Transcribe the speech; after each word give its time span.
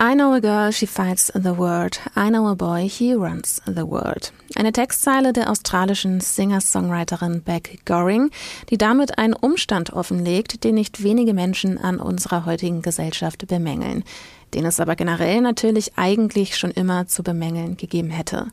I 0.00 0.14
know 0.14 0.32
a 0.32 0.40
girl, 0.40 0.70
she 0.70 0.86
fights 0.86 1.32
the 1.34 1.58
world. 1.58 1.98
I 2.14 2.30
know 2.30 2.46
a 2.46 2.54
boy, 2.54 2.88
he 2.88 3.14
runs 3.14 3.60
the 3.66 3.84
world. 3.84 4.32
Eine 4.54 4.70
Textzeile 4.70 5.32
der 5.32 5.50
australischen 5.50 6.20
Singer-Songwriterin 6.20 7.42
Beck 7.42 7.80
Goring, 7.84 8.30
die 8.70 8.78
damit 8.78 9.18
einen 9.18 9.34
Umstand 9.34 9.92
offenlegt, 9.92 10.62
den 10.62 10.76
nicht 10.76 11.02
wenige 11.02 11.34
Menschen 11.34 11.78
an 11.78 11.98
unserer 11.98 12.46
heutigen 12.46 12.80
Gesellschaft 12.80 13.48
bemängeln 13.48 14.04
den 14.54 14.64
es 14.64 14.80
aber 14.80 14.96
generell 14.96 15.40
natürlich 15.40 15.92
eigentlich 15.96 16.56
schon 16.56 16.70
immer 16.70 17.06
zu 17.06 17.22
bemängeln 17.22 17.76
gegeben 17.76 18.10
hätte. 18.10 18.48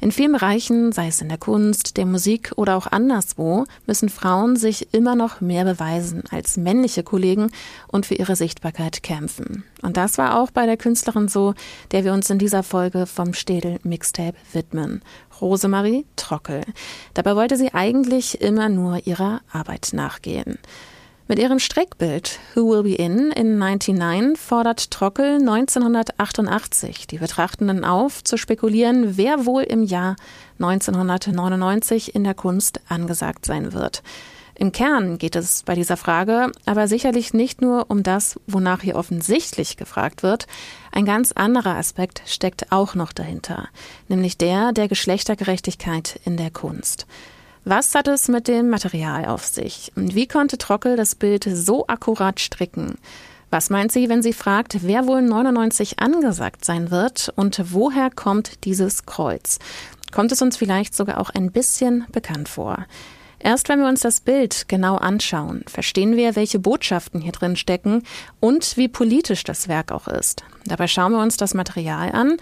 In 0.00 0.12
vielen 0.12 0.32
Bereichen, 0.32 0.92
sei 0.92 1.08
es 1.08 1.20
in 1.20 1.28
der 1.28 1.38
Kunst, 1.38 1.96
der 1.96 2.06
Musik 2.06 2.52
oder 2.54 2.76
auch 2.76 2.86
anderswo, 2.86 3.64
müssen 3.86 4.08
Frauen 4.08 4.54
sich 4.54 4.94
immer 4.94 5.16
noch 5.16 5.40
mehr 5.40 5.64
beweisen 5.64 6.22
als 6.30 6.56
männliche 6.56 7.02
Kollegen 7.02 7.50
und 7.88 8.06
für 8.06 8.14
ihre 8.14 8.36
Sichtbarkeit 8.36 9.02
kämpfen. 9.02 9.64
Und 9.82 9.96
das 9.96 10.16
war 10.16 10.38
auch 10.40 10.50
bei 10.52 10.66
der 10.66 10.76
Künstlerin 10.76 11.26
so, 11.26 11.54
der 11.90 12.04
wir 12.04 12.12
uns 12.12 12.30
in 12.30 12.38
dieser 12.38 12.62
Folge 12.62 13.06
vom 13.06 13.34
Städel 13.34 13.80
Mixtape 13.82 14.36
widmen. 14.52 15.02
Rosemarie 15.40 16.04
Trockel. 16.16 16.62
Dabei 17.14 17.34
wollte 17.34 17.56
sie 17.56 17.74
eigentlich 17.74 18.40
immer 18.40 18.68
nur 18.68 19.06
ihrer 19.06 19.40
Arbeit 19.50 19.90
nachgehen. 19.92 20.58
Mit 21.30 21.38
ihrem 21.38 21.58
Streckbild 21.58 22.40
Who 22.54 22.70
Will 22.70 22.84
Be 22.84 22.94
In 22.94 23.30
in 23.32 23.58
99 23.58 24.38
fordert 24.38 24.90
Trockel 24.90 25.34
1988 25.34 27.06
die 27.06 27.18
Betrachtenden 27.18 27.84
auf, 27.84 28.24
zu 28.24 28.38
spekulieren, 28.38 29.18
wer 29.18 29.44
wohl 29.44 29.62
im 29.62 29.82
Jahr 29.82 30.16
1999 30.58 32.14
in 32.14 32.24
der 32.24 32.32
Kunst 32.32 32.80
angesagt 32.88 33.44
sein 33.44 33.74
wird. 33.74 34.02
Im 34.54 34.72
Kern 34.72 35.18
geht 35.18 35.36
es 35.36 35.64
bei 35.64 35.74
dieser 35.74 35.98
Frage 35.98 36.50
aber 36.64 36.88
sicherlich 36.88 37.34
nicht 37.34 37.60
nur 37.60 37.90
um 37.90 38.02
das, 38.02 38.40
wonach 38.46 38.80
hier 38.80 38.96
offensichtlich 38.96 39.76
gefragt 39.76 40.22
wird. 40.22 40.46
Ein 40.92 41.04
ganz 41.04 41.32
anderer 41.32 41.76
Aspekt 41.76 42.22
steckt 42.24 42.72
auch 42.72 42.94
noch 42.94 43.12
dahinter, 43.12 43.68
nämlich 44.08 44.38
der 44.38 44.72
der 44.72 44.88
Geschlechtergerechtigkeit 44.88 46.20
in 46.24 46.38
der 46.38 46.50
Kunst. 46.50 47.06
Was 47.70 47.94
hat 47.94 48.08
es 48.08 48.28
mit 48.28 48.48
dem 48.48 48.70
Material 48.70 49.26
auf 49.26 49.44
sich? 49.44 49.92
Und 49.94 50.14
wie 50.14 50.26
konnte 50.26 50.56
Trockel 50.56 50.96
das 50.96 51.14
Bild 51.14 51.46
so 51.52 51.86
akkurat 51.86 52.40
stricken? 52.40 52.94
Was 53.50 53.68
meint 53.68 53.92
sie, 53.92 54.08
wenn 54.08 54.22
sie 54.22 54.32
fragt, 54.32 54.78
wer 54.84 55.06
wohl 55.06 55.20
99 55.20 55.98
angesagt 55.98 56.64
sein 56.64 56.90
wird 56.90 57.30
und 57.36 57.60
woher 57.70 58.08
kommt 58.08 58.64
dieses 58.64 59.04
Kreuz? 59.04 59.58
Kommt 60.12 60.32
es 60.32 60.40
uns 60.40 60.56
vielleicht 60.56 60.94
sogar 60.94 61.20
auch 61.20 61.28
ein 61.28 61.52
bisschen 61.52 62.06
bekannt 62.10 62.48
vor? 62.48 62.86
Erst 63.38 63.68
wenn 63.68 63.80
wir 63.80 63.86
uns 63.88 64.00
das 64.00 64.20
Bild 64.20 64.66
genau 64.68 64.96
anschauen, 64.96 65.62
verstehen 65.68 66.16
wir, 66.16 66.36
welche 66.36 66.58
Botschaften 66.58 67.20
hier 67.20 67.32
drin 67.32 67.54
stecken 67.54 68.02
und 68.40 68.78
wie 68.78 68.88
politisch 68.88 69.44
das 69.44 69.68
Werk 69.68 69.92
auch 69.92 70.08
ist. 70.08 70.42
Dabei 70.64 70.88
schauen 70.88 71.12
wir 71.12 71.20
uns 71.20 71.36
das 71.36 71.54
Material 71.54 72.10
an, 72.12 72.38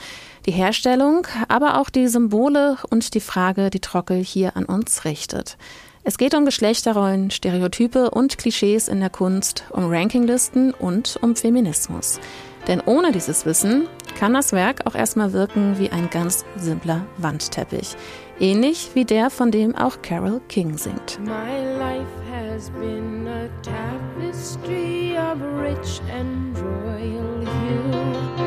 die 0.46 0.52
Herstellung, 0.52 1.26
aber 1.48 1.80
auch 1.80 1.90
die 1.90 2.08
Symbole 2.08 2.78
und 2.90 3.14
die 3.14 3.20
Frage, 3.20 3.70
die 3.70 3.80
Trockel 3.80 4.22
hier 4.22 4.56
an 4.56 4.64
uns 4.64 5.04
richtet. 5.04 5.56
Es 6.04 6.18
geht 6.18 6.36
um 6.36 6.44
Geschlechterrollen, 6.44 7.32
Stereotype 7.32 8.10
und 8.10 8.38
Klischees 8.38 8.86
in 8.86 9.00
der 9.00 9.10
Kunst, 9.10 9.64
um 9.70 9.90
Rankinglisten 9.90 10.72
und 10.72 11.18
um 11.20 11.34
Feminismus. 11.34 12.20
Denn 12.68 12.80
ohne 12.80 13.10
dieses 13.10 13.44
Wissen 13.44 13.88
kann 14.18 14.34
das 14.34 14.52
Werk 14.52 14.86
auch 14.86 14.94
erstmal 14.94 15.32
wirken 15.32 15.78
wie 15.78 15.90
ein 15.90 16.08
ganz 16.10 16.44
simpler 16.56 17.04
Wandteppich. 17.18 17.96
Ähnlich 18.38 18.90
wie 18.94 19.04
der, 19.04 19.30
von 19.30 19.50
dem 19.50 19.74
auch 19.74 20.00
Carol 20.02 20.40
King 20.48 20.76
singt. 20.78 21.18
My 21.24 21.76
life 21.76 22.06
has 22.30 22.70
been 22.70 23.26
a 23.26 23.48
tapestry 23.62 25.16
of 25.16 25.40
rich 25.60 26.00
and 26.16 26.56
royal 26.58 27.44
hue, 27.44 28.45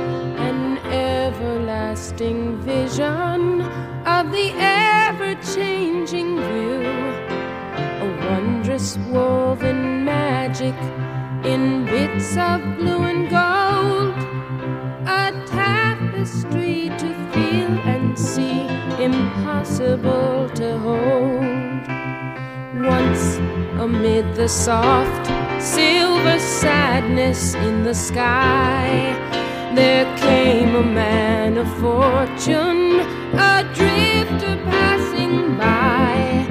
everlasting 0.92 2.58
vision 2.62 3.62
of 4.06 4.32
the 4.32 4.54
ever-changing 4.58 6.36
view, 6.38 6.84
a 8.05 8.08
wondrous 8.30 8.98
woven 9.10 10.04
magic 10.04 10.76
in 11.45 11.86
bits 11.86 12.36
of 12.38 12.61
blue 12.78 13.04
and 13.04 13.30
gold, 13.30 14.16
a 15.08 15.32
tapestry 15.48 16.89
to 16.98 17.14
feel 17.32 17.72
and 17.94 18.17
see 18.17 18.67
impossible 19.04 20.49
to 20.55 20.78
hold. 20.80 21.39
Once 22.86 23.38
amid 23.80 24.36
the 24.36 24.48
soft 24.48 25.28
silver 25.61 26.39
sadness 26.39 27.54
in 27.55 27.83
the 27.83 27.94
sky, 27.94 29.39
there 29.75 30.05
came 30.17 30.75
a 30.75 30.83
man 30.83 31.57
of 31.57 31.67
fortune, 31.80 32.99
a 33.52 33.63
drifter 33.75 34.55
passing 34.65 35.57
by. 35.57 36.45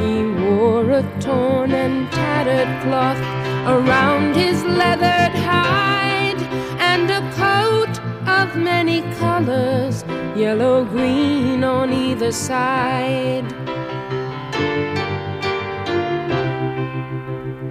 He 0.00 0.22
wore 0.42 0.90
a 0.90 1.02
torn 1.20 1.72
and 1.72 2.10
tattered 2.12 2.70
cloth 2.82 3.20
around 3.66 4.36
his 4.36 4.62
leathered 4.64 5.36
hide 5.50 6.42
and 6.78 7.10
a 7.10 7.22
coat 7.44 7.94
of 8.28 8.56
many 8.56 9.00
colors 9.16 10.04
yellow 10.36 10.84
green 10.84 11.64
on 11.64 11.92
either 11.92 12.32
side. 12.32 13.46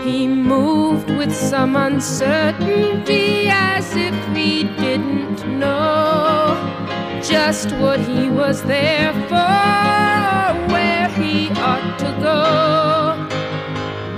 He 0.08 0.26
moved 0.26 1.10
with 1.10 1.36
some 1.36 1.76
uncertainty 1.76 3.50
as 3.50 3.94
if 3.94 4.16
he 4.34 4.64
didn't 4.64 5.46
know 5.60 6.56
just 7.22 7.74
what 7.74 8.00
he 8.00 8.30
was 8.30 8.64
there 8.64 9.12
for 9.28 9.36
or 9.36 10.68
where 10.72 11.10
he 11.10 11.50
ought 11.60 12.00
to 12.00 12.12
go. 12.24 13.28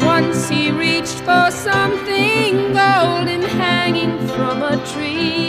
Once 0.05 0.47
he 0.47 0.69
reached 0.69 1.21
for 1.21 1.49
something 1.49 2.71
golden 2.71 3.41
hanging 3.41 4.19
from 4.27 4.61
a 4.61 4.77
tree, 4.93 5.48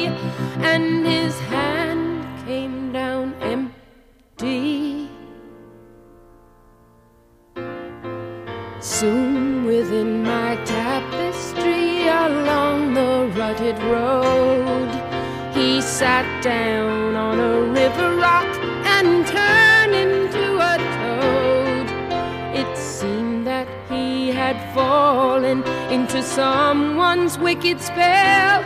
someone's 26.30 27.38
wicked 27.38 27.80
spell, 27.80 28.62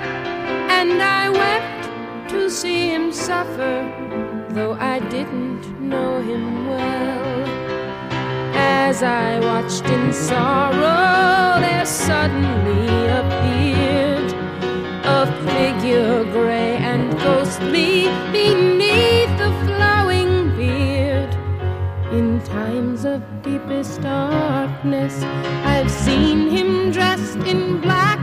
and 0.78 1.02
I 1.02 1.30
wept 1.30 2.30
to 2.30 2.50
see 2.50 2.88
him 2.88 3.10
suffer, 3.10 3.76
though 4.50 4.74
I 4.74 4.98
didn't 5.08 5.80
know 5.80 6.20
him 6.20 6.66
well. 6.66 7.44
As 8.54 9.02
I 9.02 9.40
watched 9.40 9.86
in 9.86 10.12
sorrow, 10.12 11.60
there 11.64 11.86
suddenly 11.86 12.96
appeared 13.20 14.30
a 15.18 15.22
figure 15.48 16.24
gray 16.36 16.76
and 16.76 17.10
ghostly 17.18 18.08
of 23.04 23.22
deepest 23.42 24.00
darkness, 24.02 25.22
I've 25.64 25.90
seen 25.90 26.48
him 26.48 26.90
dressed 26.90 27.38
in 27.38 27.80
black. 27.80 28.20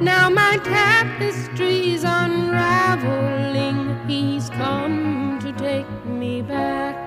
Now 0.00 0.28
my 0.28 0.58
tapestry's 0.58 2.04
unraveling. 2.04 3.98
He's 4.08 4.50
come 4.50 5.38
to 5.40 5.52
take 5.52 5.86
me 6.04 6.42
back. 6.42 7.01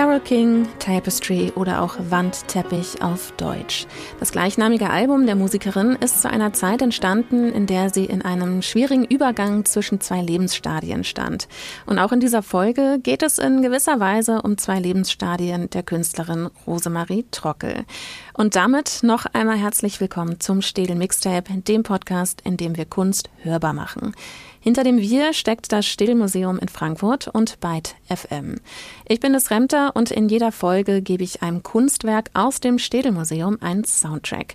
Carol 0.00 0.20
King, 0.20 0.66
Tapestry 0.78 1.52
oder 1.56 1.82
auch 1.82 1.96
Wandteppich 2.08 3.02
auf 3.02 3.32
Deutsch. 3.32 3.86
Das 4.18 4.32
gleichnamige 4.32 4.88
Album 4.88 5.26
der 5.26 5.36
Musikerin 5.36 5.94
ist 5.96 6.22
zu 6.22 6.30
einer 6.30 6.54
Zeit 6.54 6.80
entstanden, 6.80 7.52
in 7.52 7.66
der 7.66 7.90
sie 7.90 8.06
in 8.06 8.22
einem 8.22 8.62
schwierigen 8.62 9.04
Übergang 9.04 9.66
zwischen 9.66 10.00
zwei 10.00 10.22
Lebensstadien 10.22 11.04
stand. 11.04 11.48
Und 11.84 11.98
auch 11.98 12.12
in 12.12 12.20
dieser 12.20 12.42
Folge 12.42 12.98
geht 13.02 13.22
es 13.22 13.36
in 13.36 13.60
gewisser 13.60 14.00
Weise 14.00 14.40
um 14.40 14.56
zwei 14.56 14.80
Lebensstadien 14.80 15.68
der 15.68 15.82
Künstlerin 15.82 16.48
Rosemarie 16.66 17.26
Trockel. 17.30 17.84
Und 18.32 18.54
damit 18.54 19.00
noch 19.02 19.26
einmal 19.26 19.56
herzlich 19.56 20.00
willkommen 20.00 20.38
zum 20.38 20.62
Städel 20.62 20.94
Mixtape, 20.94 21.52
dem 21.52 21.82
Podcast, 21.82 22.40
in 22.44 22.56
dem 22.56 22.76
wir 22.76 22.84
Kunst 22.84 23.28
hörbar 23.42 23.72
machen. 23.72 24.14
Hinter 24.60 24.84
dem 24.84 24.98
Wir 24.98 25.32
steckt 25.32 25.72
das 25.72 25.86
Städel 25.86 26.14
Museum 26.14 26.58
in 26.58 26.68
Frankfurt 26.68 27.28
und 27.28 27.58
Byte 27.60 27.96
FM. 28.08 28.60
Ich 29.06 29.18
bin 29.18 29.32
das 29.32 29.50
Remter 29.50 29.96
und 29.96 30.10
in 30.10 30.28
jeder 30.28 30.52
Folge 30.52 31.02
gebe 31.02 31.24
ich 31.24 31.42
einem 31.42 31.62
Kunstwerk 31.62 32.30
aus 32.34 32.60
dem 32.60 32.78
Städelmuseum 32.78 33.58
einen 33.62 33.84
Soundtrack. 33.84 34.54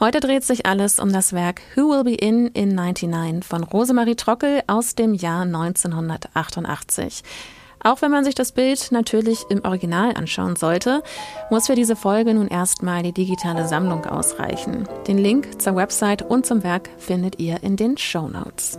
Heute 0.00 0.20
dreht 0.20 0.44
sich 0.44 0.66
alles 0.66 0.98
um 0.98 1.12
das 1.12 1.32
Werk 1.32 1.62
Who 1.76 1.90
Will 1.90 2.04
Be 2.04 2.14
In 2.14 2.48
in 2.48 2.74
99 2.74 3.44
von 3.48 3.64
Rosemarie 3.64 4.16
Trockel 4.16 4.62
aus 4.66 4.96
dem 4.96 5.14
Jahr 5.14 5.42
1988. 5.42 7.22
Auch 7.84 8.00
wenn 8.00 8.10
man 8.10 8.24
sich 8.24 8.34
das 8.34 8.52
Bild 8.52 8.90
natürlich 8.92 9.44
im 9.50 9.62
Original 9.62 10.14
anschauen 10.14 10.56
sollte, 10.56 11.02
muss 11.50 11.66
für 11.66 11.74
diese 11.74 11.96
Folge 11.96 12.32
nun 12.32 12.48
erstmal 12.48 13.02
die 13.02 13.12
digitale 13.12 13.68
Sammlung 13.68 14.06
ausreichen. 14.06 14.88
Den 15.06 15.18
Link 15.18 15.60
zur 15.60 15.76
Website 15.76 16.22
und 16.22 16.46
zum 16.46 16.64
Werk 16.64 16.88
findet 16.96 17.38
ihr 17.38 17.62
in 17.62 17.76
den 17.76 17.98
Show 17.98 18.26
Notes. 18.26 18.78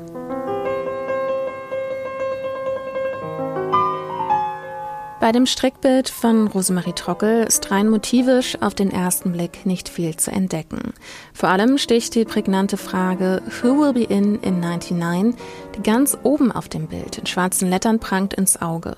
Bei 5.22 5.32
dem 5.32 5.46
Strickbild 5.46 6.10
von 6.10 6.48
Rosemarie 6.48 6.94
Trockel 6.94 7.46
ist 7.46 7.72
rein 7.72 7.90
motivisch 7.90 8.58
auf 8.62 8.76
den 8.76 8.92
ersten 8.92 9.32
Blick 9.32 9.66
nicht 9.66 9.88
viel 9.88 10.18
zu 10.18 10.30
entdecken. 10.30 10.94
Vor 11.34 11.50
allem 11.50 11.78
sticht 11.78 12.16
die 12.16 12.26
prägnante 12.26 12.76
Frage 12.76 13.42
Who 13.62 13.80
will 13.80 13.94
be 13.94 14.04
in 14.04 14.40
in 14.42 14.60
99, 14.60 15.42
die 15.76 15.84
ganz 15.84 16.18
oben 16.24 16.52
auf 16.52 16.68
dem 16.68 16.88
Bild 16.88 17.18
in 17.18 17.26
schwarzen 17.26 17.70
Lettern 17.70 18.00
prangt 18.00 18.34
ins 18.34 18.62
Auge. 18.62 18.98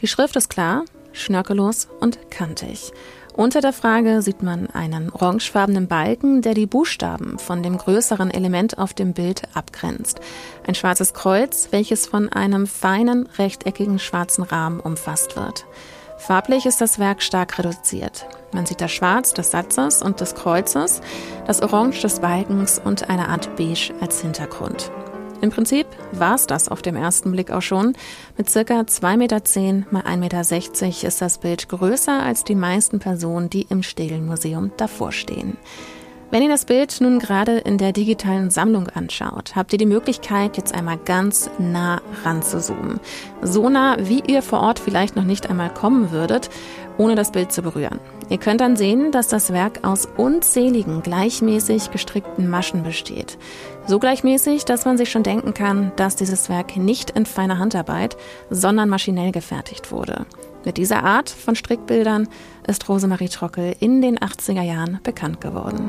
Die 0.00 0.06
Schrift 0.06 0.36
ist 0.36 0.50
klar, 0.50 0.84
schnörkellos 1.12 1.88
und 1.98 2.30
kantig. 2.30 2.92
Unter 3.36 3.60
der 3.60 3.74
Frage 3.74 4.22
sieht 4.22 4.42
man 4.42 4.70
einen 4.70 5.10
orangefarbenen 5.10 5.88
Balken, 5.88 6.40
der 6.40 6.54
die 6.54 6.64
Buchstaben 6.64 7.38
von 7.38 7.62
dem 7.62 7.76
größeren 7.76 8.30
Element 8.30 8.78
auf 8.78 8.94
dem 8.94 9.12
Bild 9.12 9.42
abgrenzt. 9.52 10.20
Ein 10.66 10.74
schwarzes 10.74 11.12
Kreuz, 11.12 11.68
welches 11.70 12.06
von 12.06 12.30
einem 12.30 12.66
feinen, 12.66 13.28
rechteckigen 13.36 13.98
schwarzen 13.98 14.42
Rahmen 14.42 14.80
umfasst 14.80 15.36
wird. 15.36 15.66
Farblich 16.16 16.64
ist 16.64 16.80
das 16.80 16.98
Werk 16.98 17.22
stark 17.22 17.58
reduziert. 17.58 18.26
Man 18.52 18.64
sieht 18.64 18.80
das 18.80 18.92
Schwarz 18.92 19.34
des 19.34 19.50
Satzes 19.50 20.00
und 20.00 20.22
des 20.22 20.34
Kreuzes, 20.34 21.02
das 21.46 21.60
Orange 21.60 22.00
des 22.00 22.20
Balkens 22.20 22.80
und 22.82 23.10
eine 23.10 23.28
Art 23.28 23.54
Beige 23.56 23.92
als 24.00 24.22
Hintergrund. 24.22 24.90
Im 25.40 25.50
Prinzip 25.50 25.86
war 26.12 26.34
es 26.34 26.46
das 26.46 26.68
auf 26.68 26.82
dem 26.82 26.96
ersten 26.96 27.32
Blick 27.32 27.50
auch 27.50 27.62
schon. 27.62 27.94
Mit 28.36 28.48
circa 28.48 28.80
2,10 28.80 29.16
Meter 29.16 29.36
mal 29.90 30.02
1,60 30.02 30.16
Meter 30.16 31.08
ist 31.08 31.20
das 31.20 31.38
Bild 31.38 31.68
größer 31.68 32.22
als 32.22 32.44
die 32.44 32.54
meisten 32.54 32.98
Personen, 32.98 33.50
die 33.50 33.66
im 33.68 33.82
Stählenmuseum 33.82 34.72
davor 34.76 35.12
stehen. 35.12 35.56
Wenn 36.28 36.42
ihr 36.42 36.48
das 36.48 36.64
Bild 36.64 37.00
nun 37.00 37.20
gerade 37.20 37.58
in 37.58 37.78
der 37.78 37.92
digitalen 37.92 38.50
Sammlung 38.50 38.88
anschaut, 38.88 39.54
habt 39.54 39.72
ihr 39.72 39.78
die 39.78 39.86
Möglichkeit, 39.86 40.56
jetzt 40.56 40.74
einmal 40.74 40.98
ganz 40.98 41.48
nah 41.60 42.02
ranzuzoomen. 42.24 42.98
So 43.42 43.68
nah, 43.68 43.96
wie 44.00 44.24
ihr 44.26 44.42
vor 44.42 44.60
Ort 44.60 44.80
vielleicht 44.80 45.14
noch 45.14 45.22
nicht 45.22 45.48
einmal 45.48 45.72
kommen 45.72 46.10
würdet, 46.10 46.50
ohne 46.98 47.14
das 47.14 47.30
Bild 47.30 47.52
zu 47.52 47.62
berühren. 47.62 48.00
Ihr 48.28 48.38
könnt 48.38 48.60
dann 48.60 48.76
sehen, 48.76 49.12
dass 49.12 49.28
das 49.28 49.52
Werk 49.52 49.86
aus 49.86 50.08
unzähligen 50.16 51.00
gleichmäßig 51.00 51.92
gestrickten 51.92 52.50
Maschen 52.50 52.82
besteht. 52.82 53.38
So 53.86 54.00
gleichmäßig, 54.00 54.64
dass 54.64 54.84
man 54.84 54.98
sich 54.98 55.12
schon 55.12 55.22
denken 55.22 55.54
kann, 55.54 55.92
dass 55.94 56.16
dieses 56.16 56.48
Werk 56.48 56.76
nicht 56.76 57.10
in 57.10 57.24
feiner 57.24 57.58
Handarbeit, 57.58 58.16
sondern 58.50 58.88
maschinell 58.88 59.30
gefertigt 59.30 59.92
wurde. 59.92 60.26
Mit 60.66 60.78
dieser 60.78 61.04
Art 61.04 61.30
von 61.30 61.54
Strickbildern 61.54 62.26
ist 62.66 62.88
Rosemarie 62.88 63.28
Trockel 63.28 63.76
in 63.78 64.02
den 64.02 64.18
80er 64.18 64.62
Jahren 64.62 64.98
bekannt 65.04 65.40
geworden. 65.40 65.88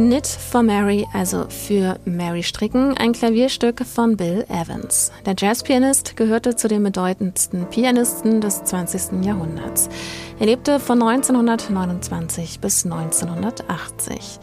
Knit 0.00 0.26
for 0.26 0.62
Mary, 0.62 1.06
also 1.12 1.44
für 1.50 2.00
Mary 2.06 2.42
stricken, 2.42 2.96
ein 2.96 3.12
Klavierstück 3.12 3.84
von 3.84 4.16
Bill 4.16 4.46
Evans. 4.48 5.12
Der 5.26 5.34
Jazzpianist 5.36 6.16
gehörte 6.16 6.56
zu 6.56 6.68
den 6.68 6.82
bedeutendsten 6.82 7.66
Pianisten 7.66 8.40
des 8.40 8.64
20. 8.64 9.22
Jahrhunderts. 9.22 9.90
Er 10.38 10.46
lebte 10.46 10.80
von 10.80 11.02
1929 11.02 12.60
bis 12.60 12.86
1980. 12.86 14.40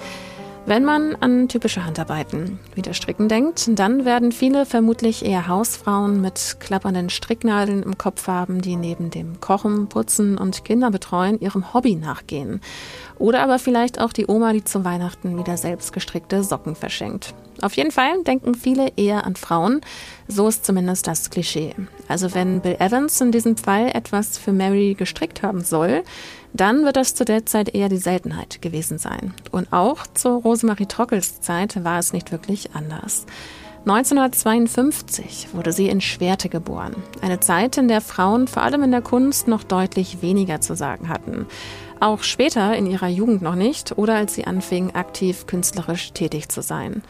Wenn 0.68 0.84
man 0.84 1.16
an 1.22 1.48
typische 1.48 1.86
Handarbeiten 1.86 2.60
wie 2.76 2.82
das 2.82 2.98
Stricken 2.98 3.30
denkt, 3.30 3.70
dann 3.80 4.04
werden 4.04 4.34
viele 4.34 4.66
vermutlich 4.66 5.24
eher 5.24 5.48
Hausfrauen 5.48 6.20
mit 6.20 6.58
klappernden 6.60 7.10
Stricknadeln 7.10 7.84
im 7.84 7.98
Kopf 7.98 8.28
haben, 8.28 8.62
die 8.62 8.76
neben 8.76 9.10
dem 9.10 9.40
Kochen, 9.40 9.88
Putzen 9.88 10.38
und 10.38 10.66
Kinderbetreuen 10.66 11.40
ihrem 11.40 11.74
Hobby 11.74 11.96
nachgehen. 11.96 12.60
Oder 13.20 13.42
aber 13.42 13.60
vielleicht 13.60 14.00
auch 14.00 14.14
die 14.14 14.28
Oma, 14.28 14.54
die 14.54 14.64
zu 14.64 14.86
Weihnachten 14.86 15.38
wieder 15.38 15.58
selbst 15.58 15.94
gestrickte 15.94 16.44
Socken 16.44 16.76
verschenkt. 16.76 17.34
Auf 17.62 17.76
jeden 17.76 17.92
Fall 17.92 18.24
denken 18.24 18.54
viele 18.54 18.90
eher 18.98 19.26
an 19.26 19.36
Frauen. 19.36 19.82
So 20.28 20.48
ist 20.48 20.66
zumindest 20.66 21.08
das 21.08 21.30
Klischee. 21.30 21.74
Also 22.08 22.34
wenn 22.36 22.62
Bill 22.62 22.76
Evans 22.80 23.20
in 23.20 23.32
diesem 23.32 23.58
Fall 23.58 23.90
etwas 23.94 24.38
für 24.38 24.54
Mary 24.54 24.94
gestrickt 24.94 25.42
haben 25.42 25.62
soll, 25.62 26.04
dann 26.54 26.86
wird 26.86 26.96
das 26.96 27.16
zu 27.16 27.26
der 27.26 27.46
Zeit 27.46 27.74
eher 27.74 27.90
die 27.90 27.98
Seltenheit 27.98 28.62
gewesen 28.62 28.98
sein. 28.98 29.34
Und 29.52 29.74
auch 29.74 30.06
zur 30.14 30.42
Rosemarie 30.42 30.86
Trockels 30.86 31.42
Zeit 31.42 31.84
war 31.84 32.00
es 32.00 32.14
nicht 32.14 32.32
wirklich 32.32 32.76
anders. 32.76 33.26
1952 33.90 35.54
wurde 35.54 35.72
sie 35.72 35.88
in 35.88 36.02
Schwerte 36.02 36.50
geboren. 36.50 36.94
Eine 37.22 37.40
Zeit, 37.40 37.78
in 37.78 37.88
der 37.88 38.02
Frauen 38.02 38.50
vor 38.50 38.64
allem 38.64 38.84
in 38.84 38.92
der 38.92 39.02
Kunst 39.02 39.48
noch 39.48 39.64
deutlich 39.64 40.22
weniger 40.22 40.60
zu 40.60 40.76
sagen 40.76 41.08
hatten. 41.08 41.46
Auch 42.02 42.22
später 42.24 42.76
in 42.76 42.86
ihrer 42.86 43.08
Jugend 43.08 43.42
noch 43.42 43.56
nicht 43.56 43.98
oder 43.98 44.16
als 44.16 44.34
sie 44.34 44.44
anfing, 44.44 44.94
aktiv 44.94 45.48
künstlerisch 45.48 46.12
tätig 46.12 46.50
zu 46.50 46.62
sein. 46.62 47.02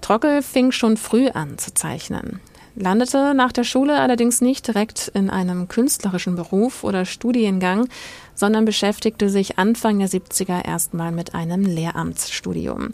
Trockel 0.00 0.42
fing 0.42 0.70
schon 0.70 0.96
früh 0.96 1.28
an 1.28 1.58
zu 1.58 1.74
zeichnen, 1.74 2.38
landete 2.76 3.34
nach 3.34 3.50
der 3.50 3.64
Schule 3.64 3.98
allerdings 3.98 4.40
nicht 4.40 4.68
direkt 4.68 5.08
in 5.08 5.28
einem 5.28 5.66
künstlerischen 5.66 6.36
Beruf 6.36 6.84
oder 6.84 7.04
Studiengang, 7.04 7.88
sondern 8.36 8.64
beschäftigte 8.64 9.28
sich 9.28 9.58
Anfang 9.58 9.98
der 9.98 10.08
70er 10.08 10.64
erstmal 10.64 11.10
mit 11.10 11.34
einem 11.34 11.62
Lehramtsstudium. 11.62 12.90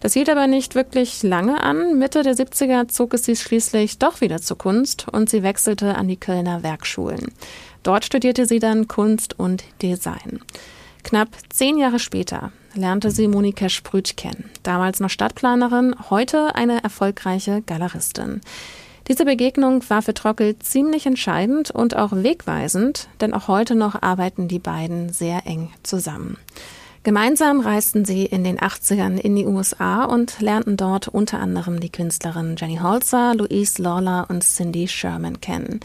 Das 0.00 0.14
hielt 0.14 0.30
aber 0.30 0.46
nicht 0.46 0.74
wirklich 0.74 1.22
lange 1.22 1.62
an. 1.62 1.98
Mitte 1.98 2.22
der 2.22 2.34
70er 2.34 2.88
zog 2.88 3.14
es 3.14 3.24
sie 3.24 3.36
schließlich 3.36 3.98
doch 3.98 4.20
wieder 4.20 4.40
zur 4.40 4.56
Kunst 4.56 5.06
und 5.08 5.28
sie 5.28 5.42
wechselte 5.42 5.94
an 5.94 6.08
die 6.08 6.16
Kölner 6.16 6.62
Werkschulen. 6.62 7.32
Dort 7.82 8.04
studierte 8.04 8.46
sie 8.46 8.58
dann 8.58 8.88
Kunst 8.88 9.38
und 9.38 9.64
Design. 9.82 10.40
Knapp 11.02 11.28
zehn 11.50 11.78
Jahre 11.78 11.98
später 11.98 12.52
lernte 12.74 13.10
sie 13.10 13.28
Monika 13.28 13.68
Sprüth 13.68 14.16
kennen, 14.16 14.50
damals 14.62 15.00
noch 15.00 15.10
Stadtplanerin, 15.10 15.94
heute 16.08 16.54
eine 16.54 16.82
erfolgreiche 16.82 17.62
Galeristin. 17.62 18.40
Diese 19.08 19.24
Begegnung 19.24 19.82
war 19.90 20.02
für 20.02 20.14
Trockel 20.14 20.58
ziemlich 20.60 21.04
entscheidend 21.04 21.70
und 21.70 21.96
auch 21.96 22.12
wegweisend, 22.12 23.08
denn 23.20 23.34
auch 23.34 23.48
heute 23.48 23.74
noch 23.74 24.00
arbeiten 24.00 24.46
die 24.46 24.60
beiden 24.60 25.12
sehr 25.12 25.46
eng 25.46 25.70
zusammen. 25.82 26.36
Gemeinsam 27.02 27.60
reisten 27.60 28.04
sie 28.04 28.26
in 28.26 28.44
den 28.44 28.58
80ern 28.58 29.16
in 29.16 29.34
die 29.34 29.46
USA 29.46 30.04
und 30.04 30.40
lernten 30.40 30.76
dort 30.76 31.08
unter 31.08 31.38
anderem 31.38 31.80
die 31.80 31.88
Künstlerinnen 31.88 32.56
Jenny 32.56 32.76
Holzer, 32.76 33.34
Louise 33.34 33.80
Lawler 33.80 34.26
und 34.28 34.44
Cindy 34.44 34.86
Sherman 34.86 35.40
kennen. 35.40 35.80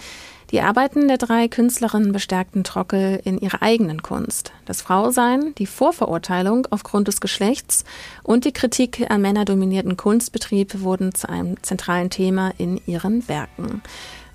Die 0.52 0.60
Arbeiten 0.60 1.08
der 1.08 1.18
drei 1.18 1.48
Künstlerinnen 1.48 2.12
bestärkten 2.12 2.66
Trockel 2.66 3.22
in 3.24 3.40
ihrer 3.40 3.62
eigenen 3.62 4.04
Kunst. 4.04 4.52
Das 4.66 4.82
Frausein, 4.82 5.56
die 5.58 5.66
Vorverurteilung 5.68 6.68
aufgrund 6.70 7.08
des 7.08 7.22
Geschlechts 7.22 7.86
und 8.22 8.44
die 8.44 8.52
Kritik 8.52 9.10
an 9.10 9.22
männerdominierten 9.22 9.96
Kunstbetrieb 9.96 10.82
wurden 10.82 11.16
zu 11.16 11.30
einem 11.30 11.64
zentralen 11.64 12.10
Thema 12.10 12.52
in 12.58 12.82
ihren 12.86 13.28
Werken. 13.30 13.82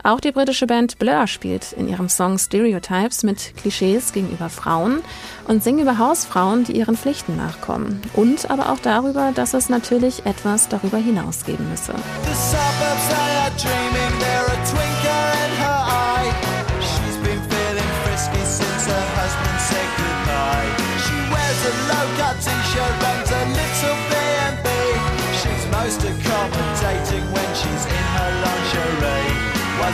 Auch 0.03 0.21
die 0.21 0.33
britische 0.33 0.67
Band 0.67 0.99
Blur 0.99 1.27
spielt 1.27 1.73
in 1.73 1.89
ihrem 1.89 2.09
Song 2.09 2.39
Stereotypes 2.39 3.23
mit 3.23 3.55
Klischees 3.57 4.13
gegenüber 4.13 4.49
Frauen 4.49 5.03
und 5.47 5.63
singt 5.63 5.81
über 5.81 5.99
Hausfrauen, 5.99 6.65
die 6.65 6.73
ihren 6.73 6.97
Pflichten 6.97 7.37
nachkommen. 7.37 8.01
Und 8.15 8.51
aber 8.51 8.71
auch 8.71 8.79
darüber, 8.79 9.33
dass 9.35 9.55
es 9.55 9.69
natürlich 9.69 10.25
etwas 10.25 10.69
darüber 10.69 10.99
hinaus 10.99 11.45
geben 11.45 11.69
müsse. 11.71 11.95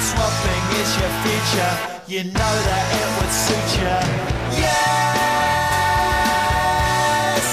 Swapping 0.01 0.65
is 0.81 0.91
your 0.99 1.13
future. 1.23 1.75
You 2.07 2.23
know 2.25 2.55
that 2.69 2.85
it 3.01 3.09
would 3.17 3.33
suit 3.45 3.69
you. 3.79 3.97
Yes, 4.63 5.87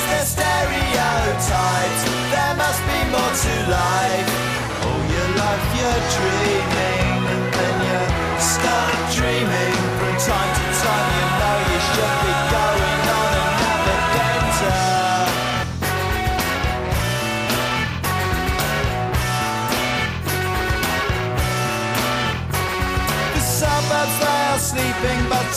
the 0.10 0.20
stereotypes. 0.34 2.02
There 2.34 2.56
must 2.58 2.82
be 2.90 3.00
more 3.14 3.34
to 3.44 3.54
life. 3.72 4.03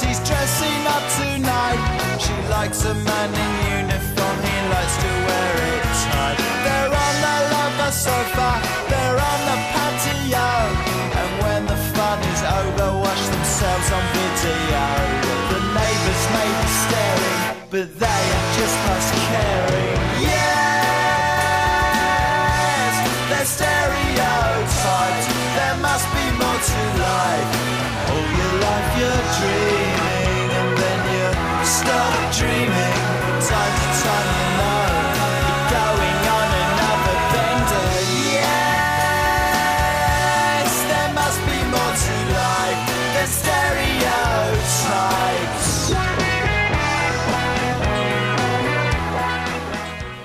He's 0.03 0.21
dressing 0.21 0.83
up 0.87 1.05
tonight. 1.17 1.81
She 2.19 2.35
likes 2.49 2.85
a 2.85 2.95
man 2.95 3.31
in 3.45 3.53
uniform, 3.81 4.37
he 4.49 4.57
likes 4.75 4.97
to 5.05 5.11
wear 5.27 5.53
it 5.73 5.85
tight. 6.05 6.39
They're 6.65 6.93
on 7.05 7.15
the 7.25 7.37
lover 7.55 7.93
sofa, 7.93 8.86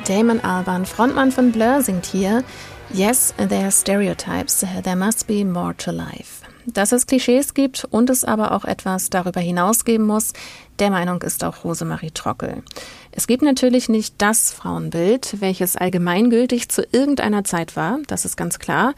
Damon 0.03 0.41
Alban, 0.41 0.86
Frontmann 0.86 1.32
von 1.32 1.53
Blur, 1.53 1.82
singt 1.82 2.06
hier 2.06 2.44
Yes, 2.89 3.34
there 3.38 3.68
are 3.68 3.72
stereotypes. 3.72 4.65
There 4.84 4.98
must 4.98 5.25
be 5.25 5.46
more 5.46 5.74
to 5.75 5.94
life. 5.94 6.41
Dass 6.65 6.91
es 6.91 7.08
Klischees 7.08 7.53
gibt 7.53 7.86
und 7.89 8.10
es 8.10 8.24
aber 8.24 8.51
auch 8.51 8.65
etwas 8.65 9.10
darüber 9.10 9.39
hinaus 9.39 9.86
geben 9.86 10.06
muss, 10.06 10.34
der 10.80 10.89
Meinung 10.89 11.22
ist 11.22 11.44
auch 11.44 11.63
Rosemarie 11.63 12.12
Trockel. 12.12 12.63
Es 13.12 13.27
gibt 13.27 13.44
natürlich 13.44 13.89
nicht 13.89 14.15
das 14.20 14.51
Frauenbild, 14.51 15.41
welches 15.41 15.75
allgemeingültig 15.75 16.70
zu 16.70 16.84
irgendeiner 16.91 17.44
Zeit 17.44 17.75
war, 17.75 18.00
das 18.08 18.25
ist 18.25 18.38
ganz 18.38 18.60
klar. 18.60 18.94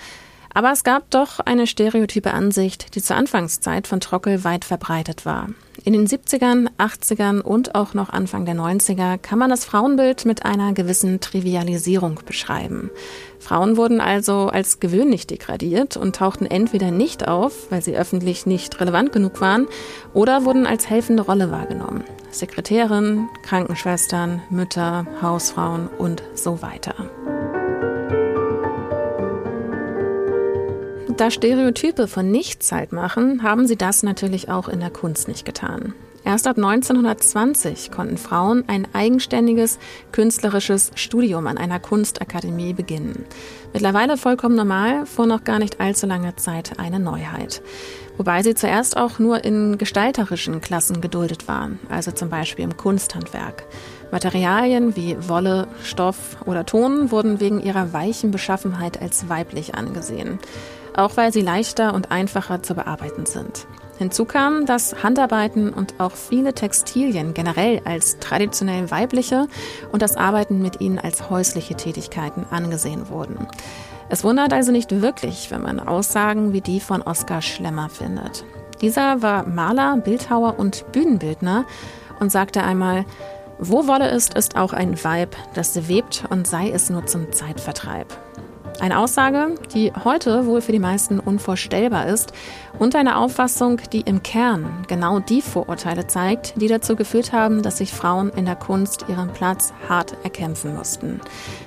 Aber 0.54 0.72
es 0.72 0.84
gab 0.84 1.10
doch 1.10 1.40
eine 1.40 1.66
stereotype 1.66 2.32
Ansicht, 2.32 2.94
die 2.94 3.02
zur 3.02 3.16
Anfangszeit 3.16 3.88
von 3.88 4.00
Trockel 4.00 4.44
weit 4.44 4.66
verbreitet 4.66 5.26
war. 5.26 5.50
In 5.84 5.94
den 5.94 6.08
70ern, 6.08 6.70
80ern 6.78 7.42
und 7.42 7.74
auch 7.74 7.96
noch 7.96 8.10
Anfang 8.10 8.46
der 8.46 8.56
90er 8.56 9.18
kann 9.18 9.40
man 9.40 9.50
das 9.50 9.66
Frauenbild 9.66 10.26
mit 10.26 10.46
einer 10.46 10.74
gewissen 10.74 11.20
Trivialisierung 11.20 12.20
beschreiben. 12.26 12.92
Frauen 13.44 13.76
wurden 13.76 14.00
also 14.00 14.48
als 14.48 14.80
gewöhnlich 14.80 15.28
degradiert 15.28 15.98
und 15.98 16.16
tauchten 16.16 16.46
entweder 16.46 16.92
nicht 16.92 17.28
auf, 17.28 17.70
weil 17.70 17.84
sie 17.84 17.96
öffentlich 17.96 18.46
nicht 18.46 18.80
relevant 18.80 19.12
genug 19.12 19.42
waren, 19.42 19.68
oder 20.14 20.46
wurden 20.46 20.66
als 20.66 20.90
helfende 20.90 21.24
Rolle 21.24 21.52
wahrgenommen. 21.52 22.06
Sekretärin, 22.32 23.28
Krankenschwestern, 23.44 24.42
Mütter, 24.50 25.06
Hausfrauen 25.22 25.90
und 25.98 26.24
so 26.34 26.62
weiter. 26.62 26.96
Da 31.18 31.30
Stereotype 31.30 32.08
von 32.08 32.32
nichts 32.32 32.72
halt 32.72 32.94
machen, 32.94 33.44
haben 33.44 33.68
sie 33.68 33.76
das 33.76 34.02
natürlich 34.02 34.50
auch 34.50 34.68
in 34.70 34.80
der 34.80 34.90
Kunst 34.90 35.28
nicht 35.28 35.46
getan. 35.46 35.94
Erst 36.26 36.48
ab 36.48 36.56
1920 36.58 37.92
konnten 37.92 38.18
Frauen 38.18 38.64
ein 38.68 38.88
eigenständiges 38.94 39.78
künstlerisches 40.14 40.92
Studium 40.96 41.48
an 41.48 41.58
einer 41.58 41.80
Kunstakademie 41.80 42.74
beginnen. 42.74 43.26
Mittlerweile 43.74 44.16
vollkommen 44.16 44.56
normal, 44.56 45.06
vor 45.06 45.26
noch 45.26 45.44
gar 45.44 45.60
nicht 45.60 45.82
allzu 45.82 46.08
langer 46.08 46.38
Zeit 46.38 46.80
eine 46.80 47.00
Neuheit. 47.00 47.62
Wobei 48.16 48.42
sie 48.42 48.56
zuerst 48.56 48.96
auch 48.96 49.20
nur 49.20 49.44
in 49.44 49.78
gestalterischen 49.78 50.62
Klassen 50.62 51.02
geduldet 51.02 51.48
waren, 51.48 51.80
also 51.90 52.12
zum 52.12 52.30
Beispiel 52.30 52.64
im 52.64 52.78
Kunsthandwerk. 52.78 53.66
Materialien 54.12 54.96
wie 54.96 55.18
Wolle, 55.28 55.68
Stoff 55.84 56.38
oder 56.46 56.66
Ton 56.66 57.12
wurden 57.12 57.40
wegen 57.40 57.60
ihrer 57.60 57.92
weichen 57.92 58.32
Beschaffenheit 58.32 59.02
als 59.02 59.28
weiblich 59.28 59.76
angesehen, 59.76 60.40
auch 60.96 61.18
weil 61.18 61.34
sie 61.34 61.42
leichter 61.42 61.94
und 61.94 62.12
einfacher 62.12 62.62
zu 62.62 62.76
bearbeiten 62.76 63.26
sind. 63.26 63.68
Hinzu 63.98 64.26
kam, 64.26 64.66
dass 64.66 65.04
Handarbeiten 65.04 65.72
und 65.72 66.00
auch 66.00 66.14
viele 66.14 66.54
Textilien 66.54 67.34
generell 67.34 67.82
als 67.86 68.18
traditionell 68.20 68.90
weibliche 68.92 69.48
und 69.92 70.02
das 70.02 70.18
Arbeiten 70.18 70.62
mit 70.62 70.82
ihnen 70.82 71.00
als 71.00 71.30
häusliche 71.30 71.76
Tätigkeiten 71.76 72.46
angesehen 72.50 73.10
wurden. 73.10 73.48
Es 74.10 74.24
wundert 74.24 74.54
also 74.54 74.72
nicht 74.72 75.02
wirklich, 75.02 75.52
wenn 75.52 75.62
man 75.62 75.80
Aussagen 75.80 76.54
wie 76.54 76.62
die 76.62 76.80
von 76.80 77.02
Oskar 77.02 77.42
Schlemmer 77.42 77.90
findet. 77.90 78.44
Dieser 78.82 79.22
war 79.22 79.48
Maler, 79.48 79.98
Bildhauer 79.98 80.60
und 80.60 80.92
Bühnenbildner 80.92 81.66
und 82.20 82.32
sagte 82.32 82.64
einmal, 82.64 83.06
wo 83.60 83.88
Wolle 83.88 84.10
ist, 84.10 84.34
ist 84.34 84.58
auch 84.58 84.74
ein 84.74 85.02
Weib, 85.04 85.36
das 85.54 85.88
webt 85.88 86.26
und 86.30 86.48
sei 86.48 86.70
es 86.72 86.90
nur 86.90 87.06
zum 87.06 87.32
Zeitvertreib. 87.32 88.08
Eine 88.80 89.00
Aussage, 89.00 89.56
die 89.74 89.94
heute 90.04 90.46
wohl 90.46 90.60
für 90.60 90.72
die 90.72 90.80
meisten 90.80 91.20
unvorstellbar 91.20 92.08
ist 92.08 92.34
und 92.80 92.96
eine 92.96 93.18
Auffassung, 93.18 93.80
die 93.94 94.02
im 94.02 94.24
Kern 94.24 94.84
genau 94.88 95.20
die 95.20 95.42
Vorurteile 95.42 96.08
zeigt, 96.08 96.60
die 96.60 96.68
dazu 96.68 96.96
geführt 96.96 97.32
haben, 97.32 97.62
dass 97.62 97.78
sich 97.78 97.94
Frauen 97.94 98.30
in 98.30 98.46
der 98.46 98.56
Kunst 98.56 99.06
ihren 99.08 99.32
Platz 99.32 99.74
hart 99.88 100.18
erkämpfen 100.24 100.76
mussten. 100.76 101.22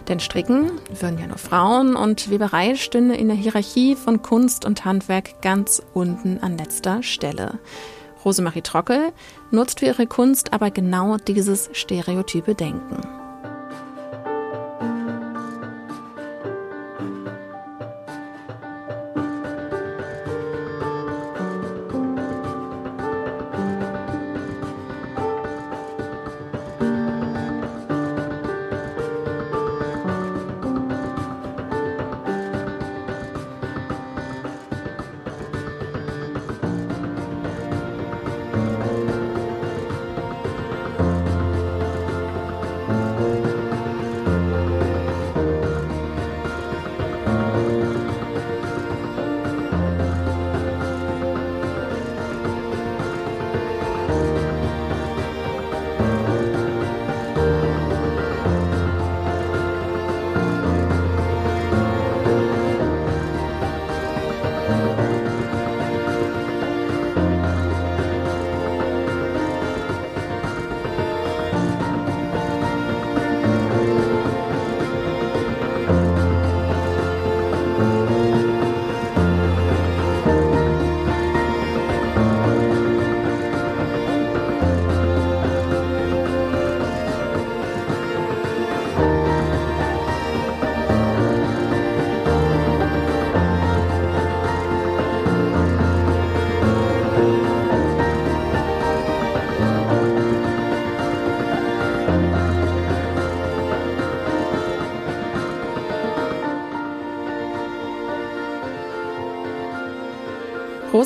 Denn 0.09 0.21
Stricken 0.21 0.73
würden 1.01 1.19
ja 1.19 1.27
nur 1.27 1.39
Frauen 1.39 1.97
und 1.97 2.31
Weberei 2.31 2.75
stünde 2.75 3.15
in 3.15 3.29
der 3.29 3.37
Hierarchie 3.37 3.95
von 3.95 4.23
Kunst 4.23 4.65
und 4.65 4.85
Handwerk 4.85 5.41
ganz 5.41 5.81
unten 5.95 6.39
an 6.43 6.59
letzter 6.59 7.03
Stelle. 7.03 7.59
Rosemarie 8.25 8.63
Trockel 8.63 9.13
nutzt 9.53 9.79
für 9.81 9.87
ihre 9.87 10.07
Kunst 10.07 10.53
aber 10.53 10.71
genau 10.71 11.17
dieses 11.17 11.71
stereotype 11.73 12.55
Denken. 12.55 13.26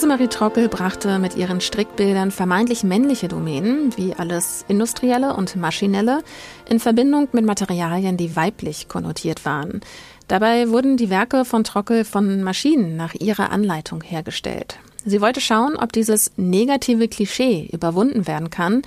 Rosemarie 0.01 0.29
Trockel 0.29 0.69
brachte 0.71 1.19
mit 1.19 1.37
ihren 1.37 1.61
Strickbildern 1.61 2.31
vermeintlich 2.31 2.85
männliche 2.85 3.29
Domänen, 3.29 3.95
wie 3.99 4.15
alles 4.15 4.65
Industrielle 4.67 5.37
und 5.37 5.57
Maschinelle, 5.57 6.23
in 6.67 6.81
Verbindung 6.81 7.29
mit 7.33 7.45
Materialien, 7.45 8.17
die 8.17 8.35
weiblich 8.35 8.89
konnotiert 8.89 9.45
waren. 9.45 9.83
Dabei 10.27 10.71
wurden 10.71 10.97
die 10.97 11.11
Werke 11.11 11.45
von 11.45 11.65
Trockel 11.65 12.07
von 12.07 12.43
Maschinen 12.43 12.97
nach 12.97 13.13
ihrer 13.13 13.51
Anleitung 13.51 14.01
hergestellt. 14.01 14.79
Sie 15.05 15.21
wollte 15.21 15.43
schauen, 15.43 15.77
ob 15.77 15.93
dieses 15.93 16.33
negative 16.37 17.07
Klischee 17.09 17.69
überwunden 17.71 18.27
werden 18.27 18.49
kann 18.49 18.81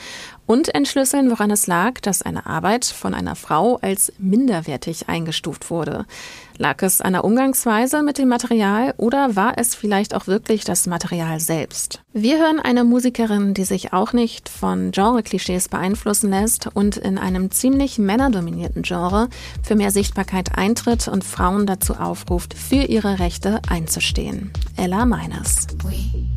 und 0.45 0.73
entschlüsseln, 0.73 1.29
woran 1.29 1.51
es 1.51 1.67
lag, 1.67 1.99
dass 2.01 2.21
eine 2.21 2.45
Arbeit 2.45 2.85
von 2.85 3.13
einer 3.13 3.35
Frau 3.35 3.77
als 3.77 4.11
minderwertig 4.17 5.09
eingestuft 5.09 5.69
wurde. 5.69 6.05
Lag 6.57 6.81
es 6.83 7.01
an 7.01 7.13
der 7.13 7.23
Umgangsweise 7.23 8.03
mit 8.03 8.17
dem 8.17 8.27
Material 8.27 8.93
oder 8.97 9.35
war 9.35 9.57
es 9.57 9.73
vielleicht 9.73 10.13
auch 10.13 10.27
wirklich 10.27 10.63
das 10.65 10.85
Material 10.85 11.39
selbst? 11.39 12.01
Wir 12.13 12.37
hören 12.37 12.59
eine 12.59 12.83
Musikerin, 12.83 13.53
die 13.53 13.63
sich 13.63 13.91
auch 13.91 14.13
nicht 14.13 14.49
von 14.49 14.91
Genre-Klischees 14.91 15.69
beeinflussen 15.69 16.29
lässt 16.29 16.67
und 16.73 16.97
in 16.97 17.17
einem 17.17 17.49
ziemlich 17.49 17.97
männerdominierten 17.97 18.83
Genre 18.83 19.29
für 19.63 19.75
mehr 19.75 19.91
Sichtbarkeit 19.91 20.57
eintritt 20.57 21.07
und 21.07 21.23
Frauen 21.23 21.65
dazu 21.65 21.95
aufruft, 21.95 22.53
für 22.53 22.83
ihre 22.83 23.19
Rechte 23.19 23.61
einzustehen. 23.67 24.51
Ella 24.77 25.05
Meiners. 25.05 25.67
Gerade 25.81 26.32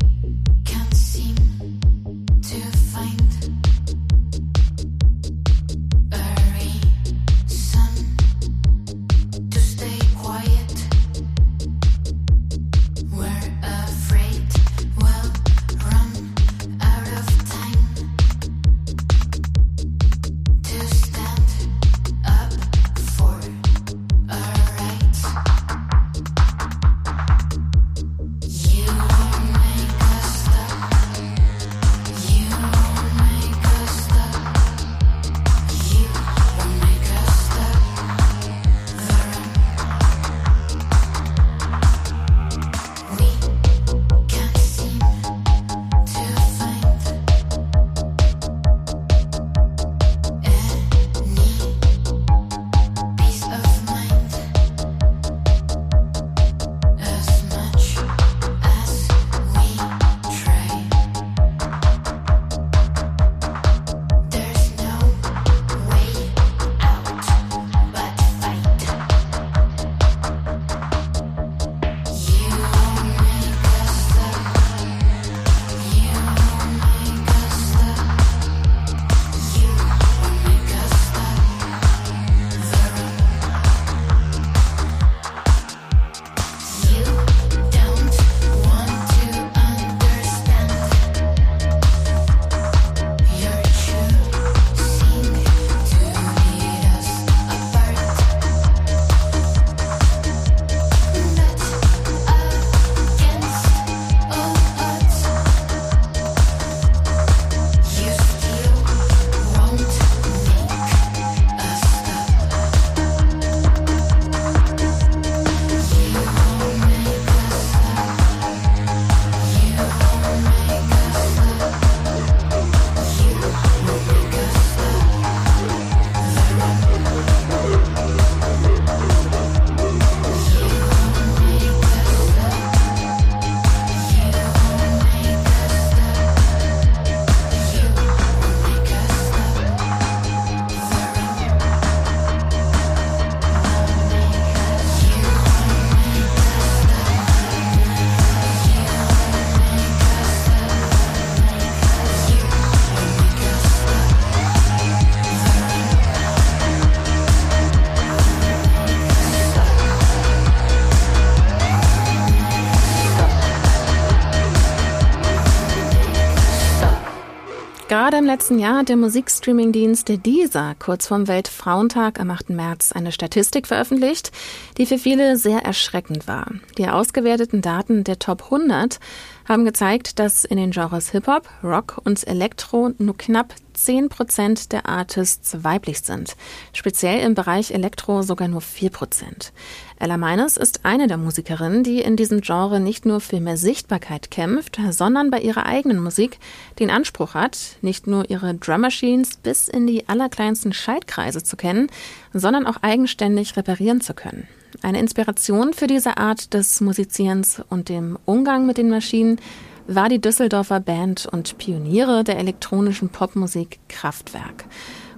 letzten 168.27 168.59
Jahr 168.59 168.79
hat 168.79 168.89
der 168.89 168.97
Musikstreamingdienst 168.97 170.09
Deezer 170.09 170.75
kurz 170.79 171.07
vorm 171.07 171.27
Weltfrauentag 171.27 172.19
am 172.19 172.29
8. 172.29 172.49
März 172.49 172.91
eine 172.91 173.13
Statistik 173.13 173.65
veröffentlicht, 173.67 174.31
die 174.77 174.85
für 174.85 174.97
viele 174.97 175.37
sehr 175.37 175.59
erschreckend 175.59 176.27
war. 176.27 176.51
Die 176.77 176.89
ausgewerteten 176.89 177.61
Daten 177.61 178.03
der 178.03 178.19
Top 178.19 178.43
100 178.43 178.99
haben 179.47 179.63
gezeigt, 179.63 180.19
dass 180.19 180.43
in 180.43 180.57
den 180.57 180.71
Genres 180.71 181.11
Hip-Hop, 181.11 181.49
Rock 181.63 182.01
und 182.03 182.27
Elektro 182.27 182.91
nur 182.97 183.17
knapp 183.17 183.55
10 183.77 184.09
Prozent 184.09 184.71
der 184.71 184.87
Artists 184.87 185.63
weiblich 185.63 186.01
sind. 186.01 186.35
Speziell 186.73 187.21
im 187.25 187.35
Bereich 187.35 187.71
Elektro 187.71 188.23
sogar 188.23 188.47
nur 188.47 188.61
4 188.61 188.89
Prozent. 188.89 189.53
Ella 189.99 190.17
Meines 190.17 190.57
ist 190.57 190.85
eine 190.85 191.07
der 191.07 191.17
Musikerinnen, 191.17 191.83
die 191.83 192.01
in 192.01 192.15
diesem 192.15 192.41
Genre 192.41 192.79
nicht 192.79 193.05
nur 193.05 193.21
für 193.21 193.39
mehr 193.39 193.57
Sichtbarkeit 193.57 194.31
kämpft, 194.31 194.79
sondern 194.89 195.31
bei 195.31 195.39
ihrer 195.39 195.65
eigenen 195.65 196.03
Musik 196.03 196.39
den 196.79 196.89
Anspruch 196.89 197.33
hat, 197.33 197.77
nicht 197.81 198.07
nur 198.07 198.29
ihre 198.29 198.53
Drum 198.55 198.81
Machines 198.81 199.37
bis 199.37 199.67
in 199.67 199.87
die 199.87 200.07
allerkleinsten 200.09 200.73
Schaltkreise 200.73 201.43
zu 201.43 201.55
kennen, 201.55 201.87
sondern 202.33 202.67
auch 202.67 202.77
eigenständig 202.81 203.57
reparieren 203.57 204.01
zu 204.01 204.13
können. 204.13 204.47
Eine 204.81 204.99
Inspiration 204.99 205.73
für 205.73 205.87
diese 205.87 206.17
Art 206.17 206.53
des 206.53 206.81
Musizierens 206.81 207.61
und 207.69 207.89
dem 207.89 208.19
Umgang 208.25 208.65
mit 208.65 208.77
den 208.77 208.89
Maschinen 208.89 209.39
war 209.87 210.09
die 210.09 210.21
Düsseldorfer 210.21 210.79
Band 210.79 211.25
und 211.25 211.57
Pioniere 211.57 212.23
der 212.23 212.37
elektronischen 212.37 213.09
Popmusik 213.09 213.79
Kraftwerk. 213.87 214.65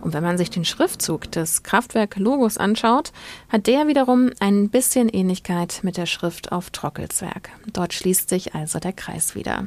Und 0.01 0.13
wenn 0.13 0.23
man 0.23 0.37
sich 0.37 0.49
den 0.49 0.63
Schriftzug 0.63 1.29
des 1.31 1.63
Kraftwerk-Logos 1.63 2.57
anschaut, 2.57 3.11
hat 3.49 3.67
der 3.67 3.87
wiederum 3.87 4.29
ein 4.39 4.69
bisschen 4.69 5.09
Ähnlichkeit 5.09 5.79
mit 5.83 5.97
der 5.97 6.05
Schrift 6.05 6.51
auf 6.51 6.69
Trockelzwerg. 6.69 7.49
Dort 7.73 7.93
schließt 7.93 8.29
sich 8.29 8.55
also 8.55 8.79
der 8.79 8.93
Kreis 8.93 9.35
wieder. 9.35 9.65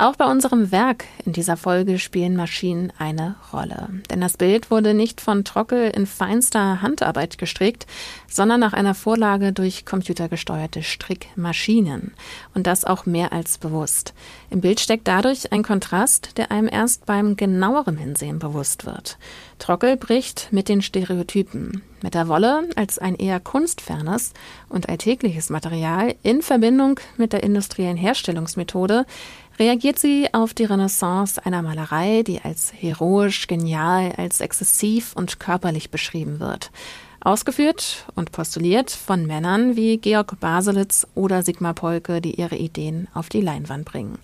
Auch 0.00 0.16
bei 0.16 0.24
unserem 0.24 0.72
Werk 0.72 1.04
in 1.26 1.34
dieser 1.34 1.58
Folge 1.58 1.98
spielen 1.98 2.34
Maschinen 2.34 2.90
eine 2.96 3.34
Rolle. 3.52 3.90
Denn 4.08 4.22
das 4.22 4.38
Bild 4.38 4.70
wurde 4.70 4.94
nicht 4.94 5.20
von 5.20 5.44
Trockel 5.44 5.90
in 5.90 6.06
feinster 6.06 6.80
Handarbeit 6.80 7.36
gestrickt, 7.36 7.86
sondern 8.26 8.60
nach 8.60 8.72
einer 8.72 8.94
Vorlage 8.94 9.52
durch 9.52 9.84
computergesteuerte 9.84 10.82
Strickmaschinen. 10.82 12.14
Und 12.54 12.66
das 12.66 12.86
auch 12.86 13.04
mehr 13.04 13.34
als 13.34 13.58
bewusst. 13.58 14.14
Im 14.48 14.62
Bild 14.62 14.80
steckt 14.80 15.06
dadurch 15.06 15.52
ein 15.52 15.62
Kontrast, 15.62 16.38
der 16.38 16.50
einem 16.50 16.70
erst 16.72 17.04
beim 17.04 17.36
genaueren 17.36 17.98
Hinsehen 17.98 18.38
bewusst 18.38 18.86
wird. 18.86 19.18
Trockel 19.58 19.98
bricht 19.98 20.48
mit 20.50 20.70
den 20.70 20.80
Stereotypen. 20.80 21.82
Mit 22.02 22.14
der 22.14 22.28
Wolle 22.28 22.66
als 22.76 22.98
ein 22.98 23.14
eher 23.14 23.40
kunstfernes 23.40 24.32
und 24.70 24.88
alltägliches 24.88 25.50
Material 25.50 26.14
in 26.22 26.40
Verbindung 26.40 26.98
mit 27.18 27.34
der 27.34 27.42
industriellen 27.42 27.98
Herstellungsmethode 27.98 29.04
reagiert 29.60 29.98
sie 29.98 30.28
auf 30.32 30.54
die 30.54 30.64
Renaissance 30.64 31.44
einer 31.44 31.60
Malerei, 31.60 32.22
die 32.26 32.40
als 32.40 32.72
heroisch, 32.72 33.46
genial, 33.46 34.12
als 34.16 34.40
exzessiv 34.40 35.12
und 35.14 35.38
körperlich 35.38 35.90
beschrieben 35.90 36.40
wird. 36.40 36.70
Ausgeführt 37.20 38.06
und 38.14 38.32
postuliert 38.32 38.90
von 38.90 39.26
Männern 39.26 39.76
wie 39.76 39.98
Georg 39.98 40.40
Baselitz 40.40 41.06
oder 41.14 41.42
Sigmar 41.42 41.74
Polke, 41.74 42.22
die 42.22 42.40
ihre 42.40 42.56
Ideen 42.56 43.08
auf 43.12 43.28
die 43.28 43.42
Leinwand 43.42 43.84
bringen. 43.84 44.18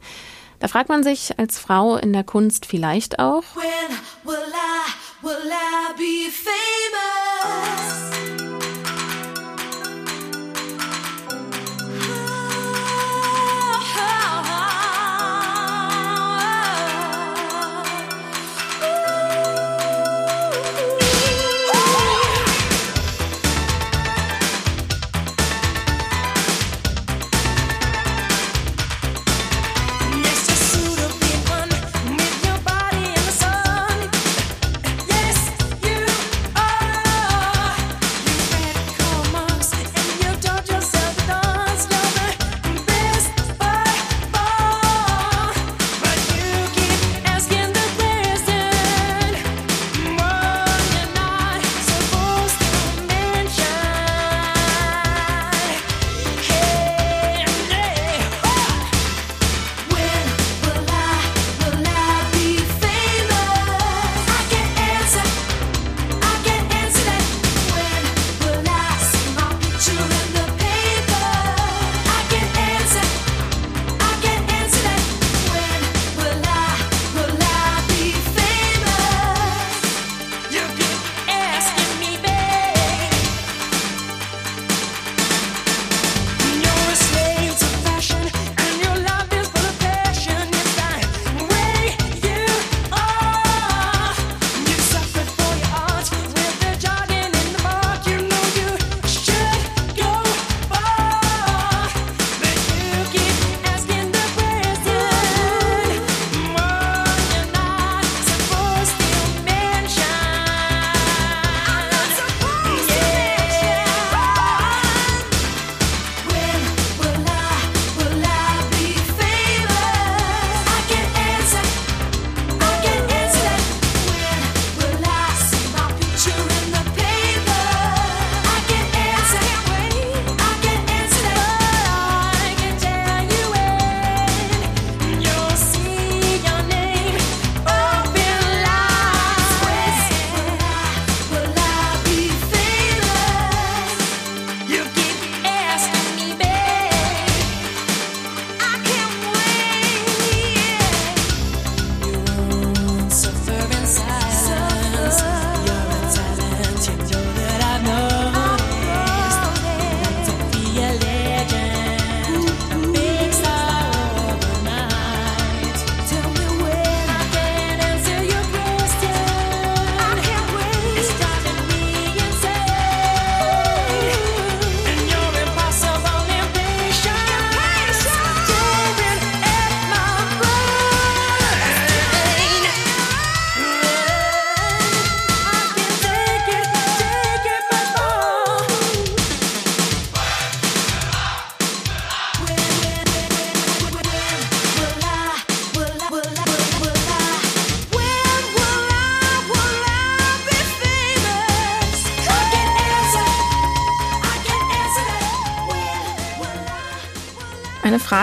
Da 0.59 0.68
fragt 0.68 0.88
man 0.88 1.05
sich 1.05 1.38
als 1.38 1.59
Frau 1.59 1.96
in 1.99 2.14
der 2.14 2.25
Kunst 2.25 2.64
vielleicht 2.64 3.18
auch, 3.18 3.44
When 3.55 3.99
will 4.25 4.35
I, 4.35 5.27
will 5.27 5.53
I 5.53 5.92
be 5.99 6.31
famous? 6.33 8.15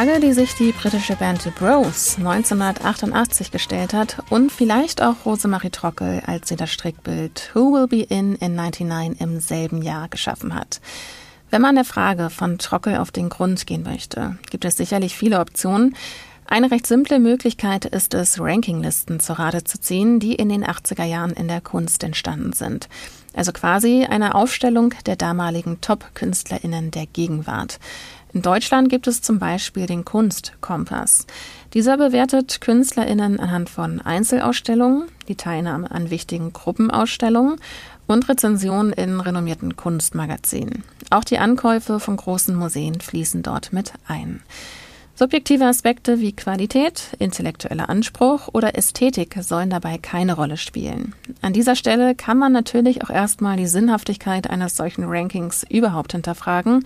Frage, 0.03 0.19
die 0.19 0.33
sich 0.33 0.53
die 0.55 0.73
britische 0.73 1.15
Band 1.15 1.43
The 1.43 1.49
Bros 1.49 2.17
1988 2.17 3.51
gestellt 3.51 3.93
hat 3.93 4.17
und 4.29 4.51
vielleicht 4.51 5.01
auch 5.01 5.25
Rosemarie 5.25 5.69
Trockel, 5.69 6.21
als 6.25 6.49
sie 6.49 6.57
das 6.57 6.71
Strickbild 6.71 7.51
Who 7.53 7.71
Will 7.71 7.87
Be 7.87 8.01
In 8.01 8.35
in 8.35 8.53
99 8.53 9.21
im 9.21 9.39
selben 9.39 9.81
Jahr 9.81 10.09
geschaffen 10.09 10.55
hat. 10.55 10.81
Wenn 11.51 11.61
man 11.61 11.75
der 11.75 11.85
Frage 11.85 12.29
von 12.29 12.57
Trockel 12.57 12.97
auf 12.97 13.11
den 13.11 13.29
Grund 13.29 13.65
gehen 13.65 13.83
möchte, 13.83 14.37
gibt 14.51 14.65
es 14.65 14.75
sicherlich 14.75 15.15
viele 15.15 15.39
Optionen. 15.39 15.95
Eine 16.47 16.69
recht 16.69 16.85
simple 16.85 17.19
Möglichkeit 17.19 17.85
ist 17.85 18.13
es, 18.13 18.41
Rankinglisten 18.41 19.21
zur 19.21 19.39
Rate 19.39 19.63
zu 19.63 19.79
ziehen, 19.79 20.19
die 20.19 20.35
in 20.35 20.49
den 20.49 20.65
80er 20.65 21.05
Jahren 21.05 21.31
in 21.31 21.47
der 21.47 21.61
Kunst 21.61 22.03
entstanden 22.03 22.51
sind. 22.51 22.89
Also 23.33 23.51
quasi 23.51 24.05
eine 24.09 24.35
Aufstellung 24.35 24.93
der 25.05 25.15
damaligen 25.15 25.81
Top-KünstlerInnen 25.81 26.91
der 26.91 27.07
Gegenwart. 27.07 27.79
In 28.33 28.41
Deutschland 28.41 28.89
gibt 28.89 29.07
es 29.07 29.21
zum 29.21 29.37
Beispiel 29.37 29.85
den 29.85 30.05
Kunstkompass. 30.05 31.27
Dieser 31.73 31.97
bewertet 31.97 32.61
KünstlerInnen 32.61 33.39
anhand 33.39 33.69
von 33.69 34.01
Einzelausstellungen, 34.01 35.03
die 35.27 35.35
Teilnahme 35.35 35.91
an 35.91 36.09
wichtigen 36.09 36.51
Gruppenausstellungen 36.51 37.57
und 38.07 38.27
Rezensionen 38.27 38.91
in 38.91 39.19
renommierten 39.19 39.75
Kunstmagazinen. 39.75 40.83
Auch 41.11 41.23
die 41.23 41.37
Ankäufe 41.37 41.99
von 41.99 42.17
großen 42.17 42.55
Museen 42.55 42.99
fließen 43.01 43.43
dort 43.43 43.71
mit 43.71 43.93
ein. 44.07 44.41
Subjektive 45.23 45.65
Aspekte 45.65 46.19
wie 46.19 46.33
Qualität, 46.33 47.15
intellektueller 47.17 47.87
Anspruch 47.87 48.49
oder 48.51 48.77
Ästhetik 48.77 49.37
sollen 49.39 49.69
dabei 49.69 49.97
keine 49.97 50.33
Rolle 50.33 50.57
spielen. 50.57 51.15
An 51.41 51.53
dieser 51.53 51.77
Stelle 51.77 52.13
kann 52.13 52.37
man 52.37 52.51
natürlich 52.51 53.05
auch 53.05 53.09
erstmal 53.09 53.55
die 53.55 53.67
Sinnhaftigkeit 53.67 54.49
eines 54.49 54.75
solchen 54.75 55.05
Rankings 55.05 55.65
überhaupt 55.69 56.11
hinterfragen 56.11 56.83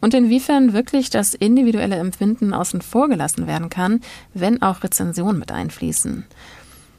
und 0.00 0.14
inwiefern 0.14 0.72
wirklich 0.72 1.10
das 1.10 1.34
individuelle 1.34 1.94
Empfinden 1.94 2.52
außen 2.52 2.82
vor 2.82 3.08
gelassen 3.08 3.46
werden 3.46 3.70
kann, 3.70 4.00
wenn 4.34 4.62
auch 4.62 4.82
Rezensionen 4.82 5.38
mit 5.38 5.52
einfließen. 5.52 6.24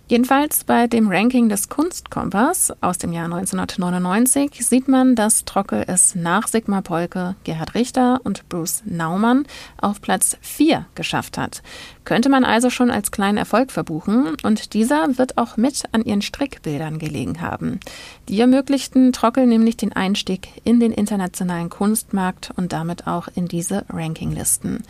Jedenfalls 0.09 0.63
bei 0.63 0.87
dem 0.87 1.09
Ranking 1.09 1.49
des 1.49 1.67
Kunstkompass 1.67 2.71
aus 2.79 2.97
dem 2.97 3.11
Jahr 3.11 3.25
1999 3.25 4.65
sieht 4.65 4.87
man, 4.87 5.15
dass 5.15 5.43
Trockel 5.43 5.83
es 5.85 6.15
nach 6.15 6.47
Sigmar 6.47 6.81
Polke, 6.81 7.35
Gerhard 7.43 7.75
Richter 7.75 8.21
und 8.23 8.47
Bruce 8.47 8.83
Naumann 8.85 9.45
auf 9.81 9.99
Platz 9.99 10.37
4 10.39 10.85
geschafft 10.95 11.37
hat. 11.37 11.61
Könnte 12.05 12.29
man 12.29 12.45
also 12.45 12.69
schon 12.69 12.89
als 12.89 13.11
kleinen 13.11 13.37
Erfolg 13.37 13.69
verbuchen 13.69 14.37
und 14.43 14.73
dieser 14.73 15.17
wird 15.17 15.37
auch 15.37 15.57
mit 15.57 15.83
an 15.91 16.05
ihren 16.05 16.21
Strickbildern 16.21 16.99
gelegen 16.99 17.41
haben. 17.41 17.81
Die 18.29 18.39
ermöglichten 18.39 19.11
Trockel 19.11 19.45
nämlich 19.45 19.75
den 19.75 19.91
Einstieg 19.91 20.47
in 20.63 20.79
den 20.79 20.93
internationalen 20.93 21.69
Kunstmarkt 21.69 22.53
und 22.55 22.71
damit 22.71 23.07
auch 23.07 23.27
in 23.35 23.49
diese 23.49 23.83
Rankinglisten. 23.89 24.85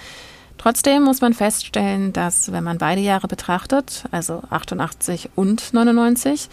Trotzdem 0.58 1.04
muss 1.04 1.22
man 1.22 1.34
feststellen, 1.34 2.14
dass, 2.14 2.52
wenn 2.52 2.64
man 2.64 2.78
beide 2.78 3.02
Jahre 3.02 3.28
betrachtet, 3.28 4.06
also 4.12 4.42
88 4.50 5.30
und 5.36 5.74
99, 5.74 6.50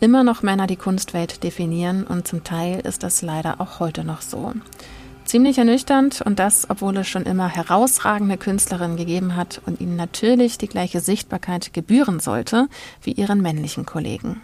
immer 0.00 0.22
noch 0.22 0.42
Männer 0.42 0.66
die 0.66 0.76
Kunstwelt 0.76 1.42
definieren 1.42 2.04
und 2.04 2.28
zum 2.28 2.44
Teil 2.44 2.80
ist 2.80 3.02
das 3.02 3.22
leider 3.22 3.60
auch 3.60 3.80
heute 3.80 4.04
noch 4.04 4.22
so. 4.22 4.52
Ziemlich 5.24 5.58
ernüchternd 5.58 6.22
und 6.22 6.38
das, 6.38 6.70
obwohl 6.70 6.96
es 6.96 7.08
schon 7.08 7.24
immer 7.24 7.48
herausragende 7.48 8.38
Künstlerinnen 8.38 8.96
gegeben 8.96 9.36
hat 9.36 9.60
und 9.66 9.80
ihnen 9.80 9.96
natürlich 9.96 10.56
die 10.56 10.68
gleiche 10.68 11.00
Sichtbarkeit 11.00 11.74
gebühren 11.74 12.20
sollte 12.20 12.68
wie 13.02 13.12
ihren 13.12 13.42
männlichen 13.42 13.84
Kollegen. 13.84 14.40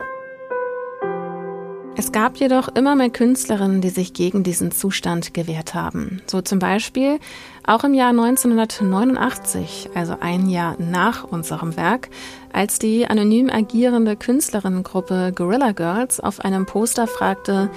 Es 1.97 2.11
gab 2.11 2.39
jedoch 2.39 2.69
immer 2.75 2.97
mehr 2.97 3.11
Künstlerinnen, 3.11 3.81
die 3.81 3.89
sich 3.89 4.13
gegen 4.15 4.43
diesen 4.43 4.73
Zustand 4.73 5.33
gewehrt 5.33 5.75
haben. 5.75 6.21
So 6.27 6.41
zum 6.41 6.59
Beispiel 6.59 7.21
auch 7.65 7.85
im 7.85 7.95
Jahr 7.95 8.11
1989, 8.11 9.91
also 9.95 10.17
ein 10.19 10.49
Jahr 10.49 10.75
nach 10.81 11.23
unserem 11.23 11.77
Werk, 11.77 12.09
als 12.53 12.81
die 12.81 13.07
anonym 13.07 13.49
agierende 13.49 14.17
Künstlerinnengruppe 14.17 15.33
Gorilla 15.37 15.71
Girls 15.71 16.19
auf 16.19 16.41
einem 16.41 16.67
Poster 16.67 17.07
fragte, 17.07 17.71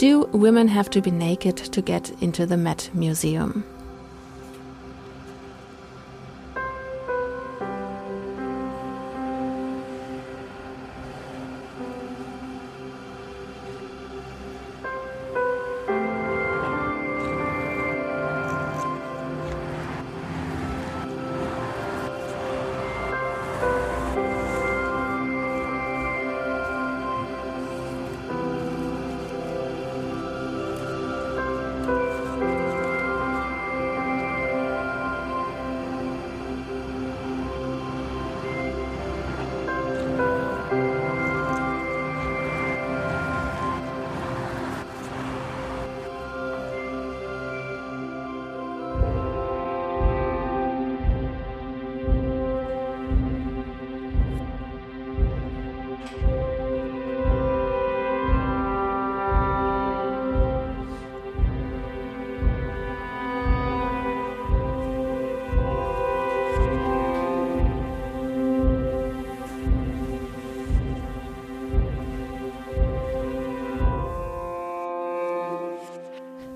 Do 0.00 0.26
women 0.32 0.74
have 0.74 0.88
to 0.90 1.02
be 1.02 1.12
naked 1.12 1.70
to 1.72 1.82
get 1.82 2.10
into 2.20 2.46
the 2.46 2.56
Met 2.56 2.90
Museum? 2.94 3.64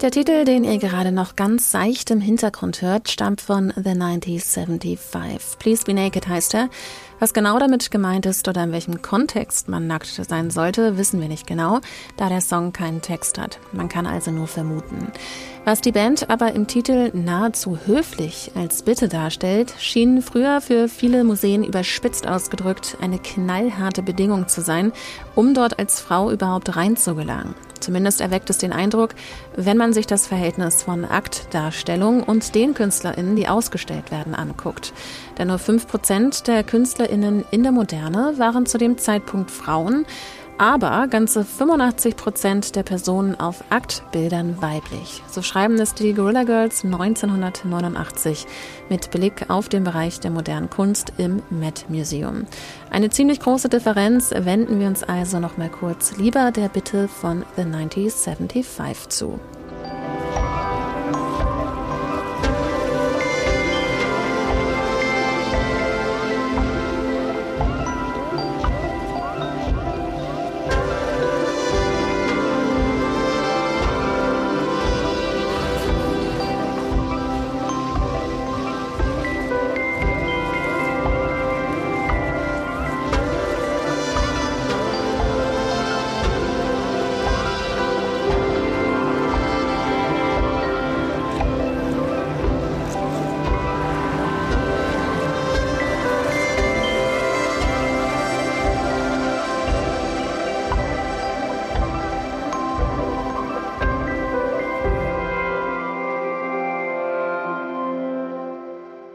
Der 0.02 0.10
Titel, 0.10 0.44
den 0.44 0.64
ihr 0.64 0.78
gerade 0.78 1.12
noch 1.12 1.36
ganz 1.36 1.70
seicht 1.70 2.10
im 2.10 2.20
Hintergrund 2.20 2.82
hört, 2.82 3.08
stammt 3.08 3.40
von 3.40 3.72
The 3.76 3.90
1975. 3.90 5.60
Please 5.60 5.84
Be 5.84 5.94
Naked 5.94 6.26
heißt 6.26 6.54
er. 6.54 6.70
Was 7.20 7.32
genau 7.32 7.60
damit 7.60 7.92
gemeint 7.92 8.26
ist 8.26 8.48
oder 8.48 8.64
in 8.64 8.72
welchem 8.72 9.00
Kontext 9.00 9.68
man 9.68 9.86
nackt 9.86 10.08
sein 10.08 10.50
sollte, 10.50 10.98
wissen 10.98 11.20
wir 11.20 11.28
nicht 11.28 11.46
genau, 11.46 11.78
da 12.16 12.28
der 12.28 12.40
Song 12.40 12.72
keinen 12.72 13.00
Text 13.00 13.38
hat. 13.38 13.60
Man 13.70 13.88
kann 13.88 14.08
also 14.08 14.32
nur 14.32 14.48
vermuten. 14.48 15.12
Was 15.64 15.80
die 15.80 15.92
Band 15.92 16.30
aber 16.30 16.52
im 16.52 16.66
Titel 16.66 17.12
nahezu 17.14 17.78
höflich 17.86 18.50
als 18.56 18.82
Bitte 18.82 19.08
darstellt, 19.08 19.72
schien 19.78 20.20
früher 20.20 20.60
für 20.60 20.88
viele 20.88 21.22
Museen 21.22 21.62
überspitzt 21.62 22.26
ausgedrückt 22.26 22.96
eine 23.00 23.20
knallharte 23.20 24.02
Bedingung 24.02 24.48
zu 24.48 24.62
sein, 24.62 24.90
um 25.36 25.54
dort 25.54 25.78
als 25.78 26.00
Frau 26.00 26.32
überhaupt 26.32 26.74
reinzugelangen. 26.74 27.54
Zumindest 27.82 28.20
erweckt 28.20 28.48
es 28.48 28.58
den 28.58 28.72
Eindruck, 28.72 29.10
wenn 29.56 29.76
man 29.76 29.92
sich 29.92 30.06
das 30.06 30.26
Verhältnis 30.26 30.84
von 30.84 31.04
Aktdarstellung 31.04 32.22
und 32.22 32.54
den 32.54 32.74
KünstlerInnen, 32.74 33.34
die 33.34 33.48
ausgestellt 33.48 34.12
werden, 34.12 34.34
anguckt. 34.34 34.92
Denn 35.36 35.48
nur 35.48 35.58
5% 35.58 36.44
der 36.44 36.62
KünstlerInnen 36.62 37.44
in 37.50 37.64
der 37.64 37.72
Moderne 37.72 38.34
waren 38.38 38.66
zu 38.66 38.78
dem 38.78 38.98
Zeitpunkt 38.98 39.50
Frauen, 39.50 40.06
aber 40.58 41.06
ganze 41.08 41.44
85 41.44 42.16
Prozent 42.16 42.76
der 42.76 42.82
Personen 42.82 43.38
auf 43.38 43.64
Aktbildern 43.70 44.60
weiblich. 44.60 45.22
So 45.28 45.42
schreiben 45.42 45.78
es 45.78 45.94
die 45.94 46.12
Gorilla 46.12 46.44
Girls 46.44 46.84
1989 46.84 48.46
mit 48.88 49.10
Blick 49.10 49.48
auf 49.48 49.68
den 49.68 49.84
Bereich 49.84 50.20
der 50.20 50.30
modernen 50.30 50.70
Kunst 50.70 51.12
im 51.18 51.42
Met 51.50 51.86
Museum. 51.88 52.46
Eine 52.90 53.10
ziemlich 53.10 53.40
große 53.40 53.68
Differenz 53.68 54.30
wenden 54.34 54.80
wir 54.80 54.86
uns 54.86 55.02
also 55.02 55.38
noch 55.38 55.56
mal 55.56 55.70
kurz 55.70 56.16
lieber 56.16 56.50
der 56.50 56.68
Bitte 56.68 57.08
von 57.08 57.44
The 57.56 57.62
1975 57.62 59.08
zu. 59.08 59.40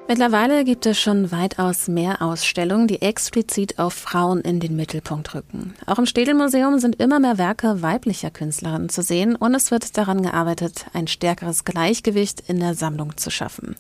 Mittlerweile 0.10 0.64
gibt 0.64 0.86
es 0.86 0.98
schon 0.98 1.34
weitaus 1.34 1.90
mehr 1.90 2.22
Ausstellungen, 2.22 2.88
die 2.88 3.02
explizit 3.02 3.78
auf 3.78 3.94
Frauen 3.94 4.40
in 4.40 4.62
den 4.62 4.78
Mittelpunkt 4.78 5.36
rücken. 5.36 5.74
Auch 5.86 6.00
im 6.00 6.06
Städelmuseum 6.06 6.80
sind 6.80 6.96
immer 6.96 7.20
mehr 7.20 7.38
Werke 7.38 7.82
weiblicher 7.82 8.32
Künstlerinnen 8.32 8.88
zu 8.88 9.02
sehen 9.02 9.36
und 9.36 9.54
es 9.54 9.70
wird 9.70 9.98
daran 9.98 10.22
gearbeitet, 10.22 10.86
ein 10.94 11.08
stärkeres 11.08 11.66
Gleichgewicht 11.66 12.42
in 12.48 12.62
der 12.62 12.74
Sammlung 12.74 13.18
zu 13.18 13.30
schaffen. 13.30 13.76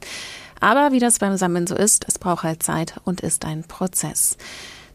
Aber 0.60 0.92
wie 0.92 1.00
das 1.00 1.20
beim 1.20 1.38
Sammeln 1.38 1.66
so 1.66 1.76
ist, 1.76 2.04
es 2.10 2.20
braucht 2.20 2.44
halt 2.44 2.62
Zeit 2.62 2.96
und 3.06 3.22
ist 3.22 3.46
ein 3.46 3.64
Prozess. 3.64 4.36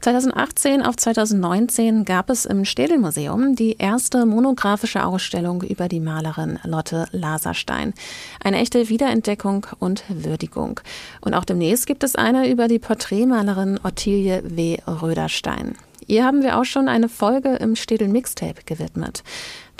2018 0.03 0.83
auf 0.83 0.97
2019 0.97 2.05
gab 2.05 2.29
es 2.29 2.45
im 2.45 2.65
Städelmuseum 2.65 3.55
die 3.55 3.77
erste 3.79 4.27
monografische 4.27 5.05
Ausstellung 5.05 5.63
über 5.63 5.87
die 5.87 6.01
Malerin 6.01 6.59
Lotte 6.65 7.07
Laserstein. 7.13 7.95
Eine 8.43 8.59
echte 8.59 8.89
Wiederentdeckung 8.89 9.65
und 9.79 10.03
Würdigung. 10.09 10.81
Und 11.21 11.35
auch 11.35 11.45
demnächst 11.45 11.87
gibt 11.87 12.03
es 12.03 12.17
eine 12.17 12.51
über 12.51 12.67
die 12.67 12.81
Porträtmalerin 12.81 13.79
Ottilie 13.85 14.43
W. 14.45 14.79
Röderstein. 14.89 15.77
Ihr 16.09 16.25
haben 16.25 16.43
wir 16.43 16.59
auch 16.59 16.65
schon 16.65 16.89
eine 16.89 17.09
Folge 17.09 17.51
im 17.51 17.77
Städel 17.77 18.09
Mixtape 18.09 18.65
gewidmet. 18.67 19.23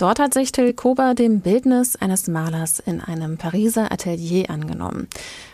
Dort 0.03 0.19
hat 0.19 0.35
sich 0.35 0.51
Till 0.51 0.73
Kober 0.73 1.15
dem 1.15 1.43
Bildnis 1.43 1.95
eines 1.95 2.27
Malers 2.27 2.81
in 2.81 3.01
einem 3.01 3.39
Pariser 3.39 3.93
Atelier 3.93 4.51
angenommen. 4.51 5.07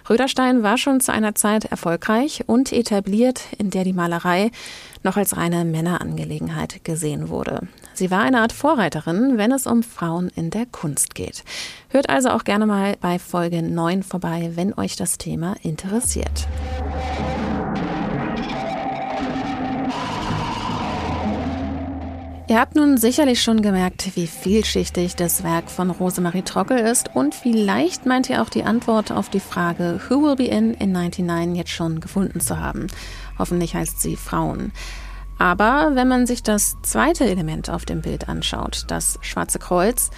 Röderstein 0.08 0.62
war 0.62 0.78
schon 0.78 1.00
zu 1.02 1.12
einer 1.12 1.34
Zeit 1.34 1.66
erfolgreich 1.66 2.44
und 2.46 2.72
etabliert, 2.72 3.42
in 3.58 3.68
der 3.68 3.84
die 3.84 3.92
Malerei 3.92 4.50
noch 5.02 5.18
als 5.18 5.36
reine 5.36 5.66
Männerangelegenheit 5.66 6.82
gesehen 6.82 7.28
wurde. 7.28 7.68
Sie 7.92 8.10
war 8.10 8.20
eine 8.20 8.40
Art 8.40 8.54
Vorreiterin, 8.54 9.36
wenn 9.36 9.52
es 9.52 9.66
um 9.66 9.82
Frauen 9.82 10.30
in 10.34 10.48
der 10.48 10.64
Kunst 10.64 11.14
geht. 11.14 11.44
Hört 11.90 12.08
also 12.08 12.30
auch 12.30 12.44
gerne 12.44 12.64
mal 12.64 12.96
bei 13.02 13.18
Folge 13.18 13.62
9 13.62 14.02
vorbei, 14.02 14.52
wenn 14.54 14.72
euch 14.72 14.96
das 14.96 15.18
Thema 15.18 15.56
interessiert. 15.62 16.48
Ihr 22.48 22.58
habt 22.58 22.76
nun 22.76 22.96
sicherlich 22.96 23.42
schon 23.42 23.60
gemerkt, 23.60 24.16
wie 24.16 24.26
vielschichtig 24.26 25.14
das 25.16 25.44
Werk 25.44 25.70
von 25.70 25.90
Rosemarie 25.90 26.40
Trockel 26.40 26.78
ist 26.78 27.14
und 27.14 27.34
vielleicht 27.34 28.06
meint 28.06 28.30
ihr 28.30 28.40
auch 28.40 28.48
die 28.48 28.64
Antwort 28.64 29.12
auf 29.12 29.28
die 29.28 29.38
Frage 29.38 30.00
Who 30.08 30.22
will 30.22 30.36
be 30.36 30.46
in 30.46 30.72
in 30.72 30.92
99 30.92 31.58
jetzt 31.58 31.72
schon 31.72 32.00
gefunden 32.00 32.40
zu 32.40 32.58
haben. 32.58 32.86
Hoffentlich 33.38 33.74
heißt 33.74 34.00
sie 34.00 34.16
Frauen. 34.16 34.72
Aber 35.36 35.90
wenn 35.92 36.08
man 36.08 36.26
sich 36.26 36.42
das 36.42 36.78
zweite 36.80 37.26
Element 37.26 37.68
auf 37.68 37.84
dem 37.84 38.00
Bild 38.00 38.30
anschaut, 38.30 38.84
das 38.88 39.18
Schwarze 39.20 39.58
Kreuz, 39.58 40.08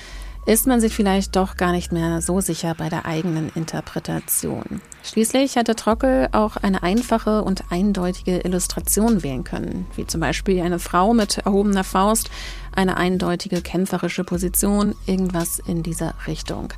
ist 0.50 0.66
man 0.66 0.80
sich 0.80 0.92
vielleicht 0.92 1.36
doch 1.36 1.56
gar 1.56 1.70
nicht 1.70 1.92
mehr 1.92 2.20
so 2.20 2.40
sicher 2.40 2.74
bei 2.74 2.88
der 2.88 3.06
eigenen 3.06 3.52
Interpretation. 3.54 4.80
Schließlich 5.04 5.54
hätte 5.54 5.76
Trockel 5.76 6.26
auch 6.32 6.56
eine 6.56 6.82
einfache 6.82 7.44
und 7.44 7.70
eindeutige 7.70 8.40
Illustration 8.40 9.22
wählen 9.22 9.44
können, 9.44 9.86
wie 9.94 10.08
zum 10.08 10.20
Beispiel 10.20 10.60
eine 10.60 10.80
Frau 10.80 11.14
mit 11.14 11.38
erhobener 11.38 11.84
Faust, 11.84 12.32
eine 12.74 12.96
eindeutige 12.96 13.62
kämpferische 13.62 14.24
Position, 14.24 14.96
irgendwas 15.06 15.60
in 15.60 15.84
dieser 15.84 16.14
Richtung. 16.26 16.72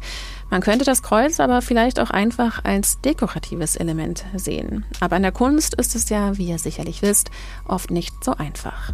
Man 0.51 0.61
könnte 0.61 0.85
das 0.85 1.03
Kreuz 1.03 1.41
aber 1.41 1.63
vielleicht 1.63 1.99
auch 1.99 2.11
einfach 2.11 2.63
als 2.65 3.01
dekoratives 3.01 3.77
Element 3.77 4.27
sehen. 4.37 4.85
Aber 5.01 5.17
in 5.17 5.23
der 5.23 5.33
Kunst 5.33 5.73
ist 5.77 5.95
es 5.95 6.11
ja, 6.11 6.37
wie 6.37 6.49
ihr 6.49 6.59
sicherlich 6.59 7.01
wisst, 7.01 7.31
oft 7.67 7.91
nicht 7.91 8.23
so 8.23 8.33
einfach. 8.33 8.93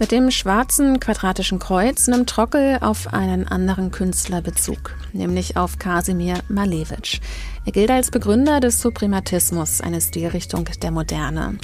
Mit 0.00 0.12
dem 0.12 0.30
schwarzen 0.30 1.00
quadratischen 1.00 1.58
Kreuz 1.58 2.06
nimmt 2.06 2.30
Trockel 2.30 2.78
auf 2.80 3.12
einen 3.12 3.48
anderen 3.48 3.90
Künstler 3.90 4.40
Bezug, 4.40 4.94
nämlich 5.12 5.56
auf 5.56 5.80
Kasimir 5.80 6.38
Malevich. 6.48 7.20
Er 7.64 7.72
gilt 7.72 7.90
als 7.90 8.12
Begründer 8.12 8.60
des 8.60 8.80
Suprematismus, 8.80 9.80
eine 9.80 10.00
Stilrichtung 10.00 10.66
der 10.82 10.92
Moderne. 10.92 11.58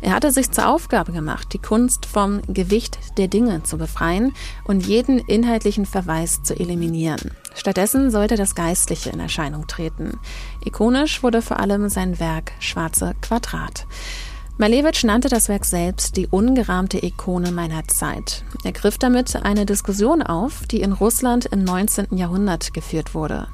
Er 0.00 0.12
hatte 0.12 0.30
sich 0.30 0.52
zur 0.52 0.68
Aufgabe 0.68 1.10
gemacht, 1.10 1.48
die 1.52 1.58
Kunst 1.58 2.06
vom 2.06 2.40
Gewicht 2.46 2.96
der 3.18 3.26
Dinge 3.26 3.64
zu 3.64 3.76
befreien 3.76 4.34
und 4.64 4.86
jeden 4.86 5.18
inhaltlichen 5.18 5.84
Verweis 5.84 6.44
zu 6.44 6.54
eliminieren. 6.54 7.32
Stattdessen 7.56 8.12
sollte 8.12 8.36
das 8.36 8.54
Geistliche 8.54 9.10
in 9.10 9.18
Erscheinung 9.18 9.66
treten. 9.66 10.20
Ikonisch 10.64 11.24
wurde 11.24 11.42
vor 11.42 11.58
allem 11.58 11.88
sein 11.88 12.20
Werk 12.20 12.52
Schwarze 12.60 13.16
Quadrat. 13.20 13.84
Malevich 14.60 15.04
nannte 15.04 15.30
das 15.30 15.48
Werk 15.48 15.64
selbst 15.64 16.18
die 16.18 16.26
ungerahmte 16.26 17.02
Ikone 17.02 17.50
meiner 17.50 17.88
Zeit. 17.88 18.44
Er 18.62 18.72
griff 18.72 18.98
damit 18.98 19.34
eine 19.34 19.64
Diskussion 19.64 20.20
auf, 20.22 20.66
die 20.66 20.82
in 20.82 20.92
Russland 20.92 21.46
im 21.46 21.64
19. 21.64 22.14
Jahrhundert 22.18 22.74
geführt 22.74 23.14
wurde. 23.14 23.48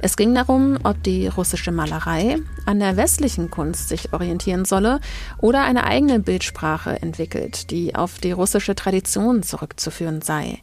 Es 0.00 0.16
ging 0.16 0.34
darum, 0.34 0.76
ob 0.82 1.00
die 1.04 1.28
russische 1.28 1.70
Malerei 1.70 2.38
an 2.66 2.80
der 2.80 2.96
westlichen 2.96 3.52
Kunst 3.52 3.88
sich 3.88 4.12
orientieren 4.12 4.64
solle 4.64 4.98
oder 5.40 5.62
eine 5.62 5.84
eigene 5.84 6.18
Bildsprache 6.18 7.02
entwickelt, 7.02 7.70
die 7.70 7.94
auf 7.94 8.18
die 8.18 8.32
russische 8.32 8.74
Tradition 8.74 9.44
zurückzuführen 9.44 10.22
sei. 10.22 10.58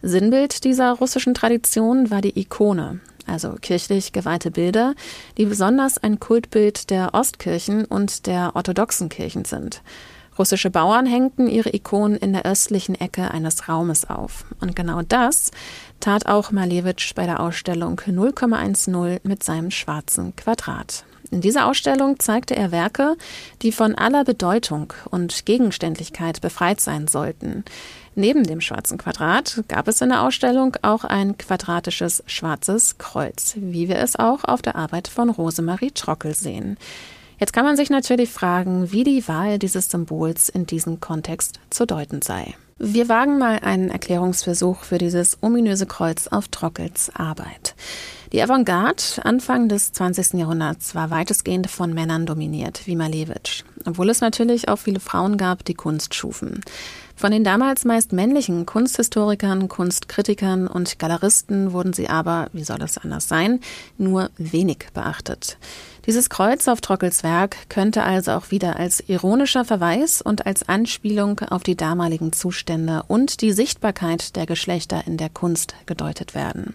Sinnbild 0.00 0.62
dieser 0.62 0.92
russischen 0.92 1.34
Tradition 1.34 2.12
war 2.12 2.20
die 2.20 2.38
Ikone, 2.38 3.00
also 3.26 3.54
kirchlich 3.60 4.12
geweihte 4.12 4.50
Bilder, 4.50 4.94
die 5.36 5.46
besonders 5.46 5.98
ein 5.98 6.20
Kultbild 6.20 6.90
der 6.90 7.14
Ostkirchen 7.14 7.84
und 7.84 8.26
der 8.26 8.52
orthodoxen 8.54 9.08
Kirchen 9.08 9.44
sind. 9.44 9.82
Russische 10.38 10.70
Bauern 10.70 11.04
hängten 11.04 11.48
ihre 11.48 11.74
Ikonen 11.74 12.16
in 12.16 12.32
der 12.32 12.46
östlichen 12.46 12.94
Ecke 12.94 13.30
eines 13.30 13.68
Raumes 13.68 14.08
auf. 14.08 14.46
Und 14.60 14.74
genau 14.74 15.02
das 15.02 15.50
tat 16.00 16.26
auch 16.26 16.50
Malevich 16.50 17.12
bei 17.14 17.26
der 17.26 17.40
Ausstellung 17.40 18.00
0,10 18.00 19.20
mit 19.22 19.44
seinem 19.44 19.70
schwarzen 19.70 20.34
Quadrat. 20.36 21.04
In 21.30 21.40
dieser 21.40 21.66
Ausstellung 21.66 22.18
zeigte 22.18 22.56
er 22.56 22.72
Werke, 22.72 23.16
die 23.62 23.70
von 23.70 23.94
aller 23.94 24.24
Bedeutung 24.24 24.92
und 25.10 25.46
Gegenständlichkeit 25.46 26.40
befreit 26.40 26.80
sein 26.80 27.06
sollten. 27.06 27.64
Neben 28.14 28.44
dem 28.44 28.60
schwarzen 28.60 28.98
Quadrat 28.98 29.62
gab 29.68 29.86
es 29.86 30.00
in 30.00 30.08
der 30.08 30.22
Ausstellung 30.22 30.76
auch 30.82 31.04
ein 31.04 31.38
quadratisches 31.38 32.22
schwarzes 32.26 32.98
Kreuz, 32.98 33.54
wie 33.56 33.88
wir 33.88 33.98
es 33.98 34.16
auch 34.16 34.44
auf 34.44 34.62
der 34.62 34.74
Arbeit 34.76 35.08
von 35.08 35.30
Rosemarie 35.30 35.92
Trockel 35.92 36.34
sehen. 36.34 36.76
Jetzt 37.38 37.52
kann 37.52 37.64
man 37.64 37.76
sich 37.76 37.88
natürlich 37.88 38.28
fragen, 38.28 38.92
wie 38.92 39.04
die 39.04 39.26
Wahl 39.26 39.58
dieses 39.58 39.90
Symbols 39.90 40.48
in 40.48 40.66
diesem 40.66 41.00
Kontext 41.00 41.60
zu 41.70 41.86
deuten 41.86 42.20
sei. 42.20 42.54
Wir 42.78 43.08
wagen 43.08 43.38
mal 43.38 43.60
einen 43.60 43.90
Erklärungsversuch 43.90 44.84
für 44.84 44.98
dieses 44.98 45.38
ominöse 45.42 45.86
Kreuz 45.86 46.26
auf 46.28 46.48
Trockels 46.48 47.10
Arbeit. 47.14 47.74
Die 48.32 48.40
Avantgarde 48.40 49.02
Anfang 49.24 49.68
des 49.68 49.92
20. 49.92 50.34
Jahrhunderts 50.34 50.94
war 50.94 51.10
weitestgehend 51.10 51.68
von 51.68 51.92
Männern 51.92 52.26
dominiert, 52.26 52.82
wie 52.86 52.94
Malevich, 52.94 53.64
obwohl 53.86 54.08
es 54.08 54.20
natürlich 54.20 54.68
auch 54.68 54.76
viele 54.76 55.00
Frauen 55.00 55.36
gab, 55.36 55.64
die 55.64 55.74
Kunst 55.74 56.14
schufen. 56.14 56.60
Von 57.16 57.32
den 57.32 57.42
damals 57.42 57.84
meist 57.84 58.12
männlichen 58.12 58.66
Kunsthistorikern, 58.66 59.66
Kunstkritikern 59.66 60.68
und 60.68 61.00
Galeristen 61.00 61.72
wurden 61.72 61.92
sie 61.92 62.08
aber, 62.08 62.46
wie 62.52 62.62
soll 62.62 62.80
es 62.82 62.98
anders 62.98 63.26
sein, 63.26 63.58
nur 63.98 64.30
wenig 64.38 64.86
beachtet. 64.94 65.58
Dieses 66.06 66.30
Kreuz 66.30 66.68
auf 66.68 66.80
Trockels 66.80 67.24
Werk 67.24 67.68
könnte 67.68 68.04
also 68.04 68.30
auch 68.30 68.52
wieder 68.52 68.76
als 68.76 69.00
ironischer 69.08 69.64
Verweis 69.64 70.22
und 70.22 70.46
als 70.46 70.68
Anspielung 70.68 71.40
auf 71.40 71.64
die 71.64 71.76
damaligen 71.76 72.32
Zustände 72.32 73.02
und 73.08 73.40
die 73.42 73.52
Sichtbarkeit 73.52 74.36
der 74.36 74.46
Geschlechter 74.46 75.02
in 75.06 75.16
der 75.16 75.30
Kunst 75.30 75.74
gedeutet 75.86 76.36
werden. 76.36 76.74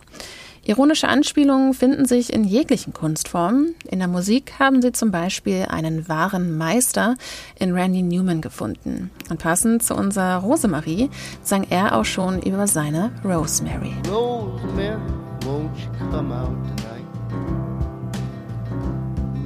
Ironische 0.68 1.07
Anspielungen 1.07 1.76
finden 1.76 2.05
sich 2.05 2.34
in 2.34 2.43
jeglichen 2.43 2.91
Kunstformen. 2.91 3.76
In 3.88 3.99
der 3.99 4.07
Musik 4.07 4.53
haben 4.57 4.82
sie 4.82 4.91
zum 4.91 5.11
Beispiel 5.11 5.68
einen 5.70 6.09
wahren 6.09 6.57
Meister 6.57 7.18
in 7.59 7.72
Randy 7.72 8.01
Newman 8.01 8.41
gefunden. 8.41 9.11
Und 9.30 9.39
passend 9.39 9.84
zu 9.84 9.93
unserer 9.93 10.38
Rosemarie 10.38 11.11
sang 11.43 11.68
er 11.70 11.95
auch 11.95 12.03
schon 12.03 12.41
über 12.41 12.66
seine 12.66 13.11
Rosemary. 13.24 13.93
Rosemary, 14.09 14.97
won't 15.41 15.70
you 15.78 15.91
come 16.09 16.34
out 16.34 16.57
tonight? 16.76 17.05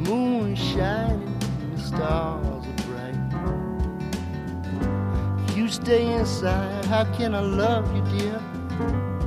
Moon 0.08 0.56
shining, 0.56 1.38
the 1.76 1.82
stars 1.84 2.46
are 2.46 2.62
bright. 2.88 3.18
you 5.54 5.68
stay 5.68 6.14
inside, 6.14 6.86
how 6.86 7.04
can 7.18 7.36
I 7.36 7.42
love 7.42 7.94
you, 7.94 8.04
dear? 8.18 9.19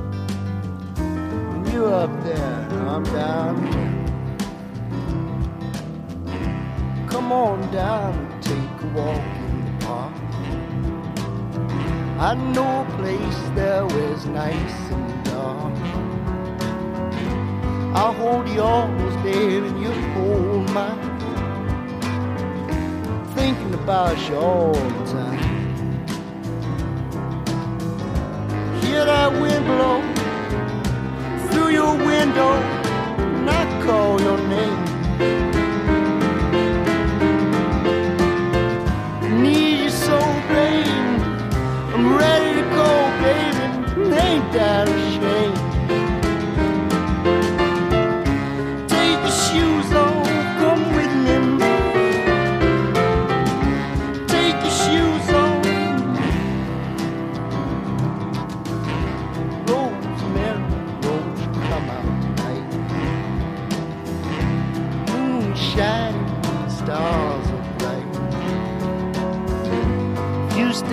You 1.73 1.87
up 1.87 2.23
there, 2.23 2.67
I'm 2.87 3.03
down. 3.03 3.55
Come 7.09 7.31
on 7.31 7.71
down 7.71 8.13
and 8.13 8.43
take 8.43 8.81
a 8.83 8.87
walk 8.93 9.25
in 9.47 9.65
the 9.65 9.85
park. 9.85 10.13
I 12.19 12.35
know 12.53 12.81
a 12.81 12.97
place 12.97 13.39
there 13.55 13.85
where 13.87 14.13
it's 14.13 14.25
nice 14.25 14.77
and 14.91 15.25
dark. 15.25 15.73
I'll 17.95 18.13
hold 18.13 18.47
yours, 18.49 19.15
babe, 19.23 19.63
and 19.63 19.81
you 19.81 19.91
hold 20.13 20.69
mine. 20.69 21.09
Thinking 23.33 23.73
about 23.73 24.17
you 24.29 24.35
all 24.35 24.73
the 24.73 25.11
time. 25.11 25.52
Window 32.35 32.72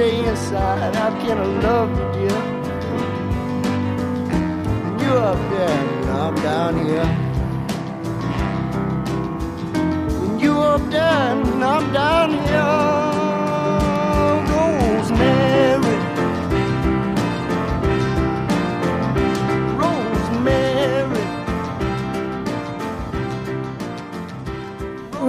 stay 0.00 0.26
inside. 0.26 0.94
How 0.94 1.10
can 1.22 1.36
I 1.36 1.48
love 1.66 1.90
you, 1.98 2.06
dear? 2.16 2.40
You 5.02 5.12
up 5.30 5.40
there 5.50 5.78
and 5.80 6.10
I'm 6.22 6.34
down 6.36 6.74
here. 6.86 7.10
When 10.20 10.40
you 10.40 10.52
up 10.52 10.90
there 10.90 11.32
and 11.32 11.64
I'm 11.64 11.92
down 11.92 12.30
here. 12.46 12.99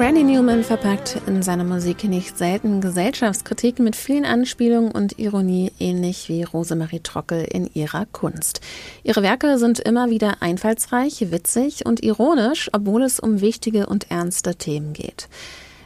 Randy 0.01 0.23
Newman 0.23 0.63
verpackt 0.63 1.21
in 1.27 1.43
seiner 1.43 1.63
Musik 1.63 2.05
nicht 2.05 2.35
selten 2.35 2.81
Gesellschaftskritik 2.81 3.77
mit 3.77 3.95
vielen 3.95 4.25
Anspielungen 4.25 4.91
und 4.91 5.19
Ironie, 5.19 5.71
ähnlich 5.77 6.27
wie 6.27 6.41
Rosemarie 6.41 7.01
Trockel 7.01 7.43
in 7.43 7.69
ihrer 7.75 8.07
Kunst. 8.07 8.61
Ihre 9.03 9.21
Werke 9.21 9.59
sind 9.59 9.79
immer 9.79 10.09
wieder 10.09 10.41
einfallsreich, 10.41 11.29
witzig 11.29 11.85
und 11.85 12.01
ironisch, 12.01 12.71
obwohl 12.73 13.03
es 13.03 13.19
um 13.19 13.41
wichtige 13.41 13.85
und 13.85 14.09
ernste 14.09 14.55
Themen 14.55 14.93
geht. 14.93 15.29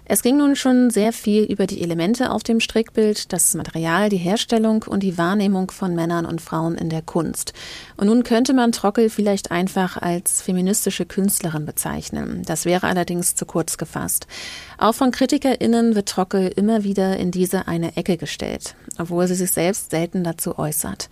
Es 0.07 0.21
ging 0.21 0.37
nun 0.37 0.55
schon 0.55 0.91
sehr 0.91 1.11
viel 1.11 1.45
über 1.45 1.65
die 1.65 1.81
Elemente 1.81 2.29
auf 2.29 2.43
dem 2.43 2.59
Strickbild, 2.59 3.33
das 3.33 3.55
Material, 3.55 4.09
die 4.09 4.17
Herstellung 4.17 4.83
und 4.83 5.01
die 5.01 5.17
Wahrnehmung 5.17 5.71
von 5.71 5.95
Männern 5.95 6.27
und 6.27 6.41
Frauen 6.41 6.75
in 6.75 6.89
der 6.89 7.01
Kunst. 7.01 7.53
Und 7.97 8.05
nun 8.05 8.21
könnte 8.21 8.53
man 8.53 8.71
Trockel 8.71 9.09
vielleicht 9.09 9.49
einfach 9.49 9.97
als 9.97 10.43
feministische 10.43 11.07
Künstlerin 11.07 11.65
bezeichnen. 11.65 12.43
Das 12.45 12.65
wäre 12.65 12.85
allerdings 12.85 13.33
zu 13.33 13.47
kurz 13.47 13.77
gefasst. 13.77 14.27
Auch 14.77 14.93
von 14.93 15.09
KritikerInnen 15.09 15.95
wird 15.95 16.07
Trockel 16.07 16.51
immer 16.55 16.83
wieder 16.83 17.17
in 17.17 17.31
diese 17.31 17.67
eine 17.67 17.97
Ecke 17.97 18.17
gestellt, 18.17 18.75
obwohl 18.99 19.25
sie 19.25 19.33
sich 19.35 19.51
selbst 19.51 19.89
selten 19.89 20.23
dazu 20.23 20.59
äußert. 20.59 21.09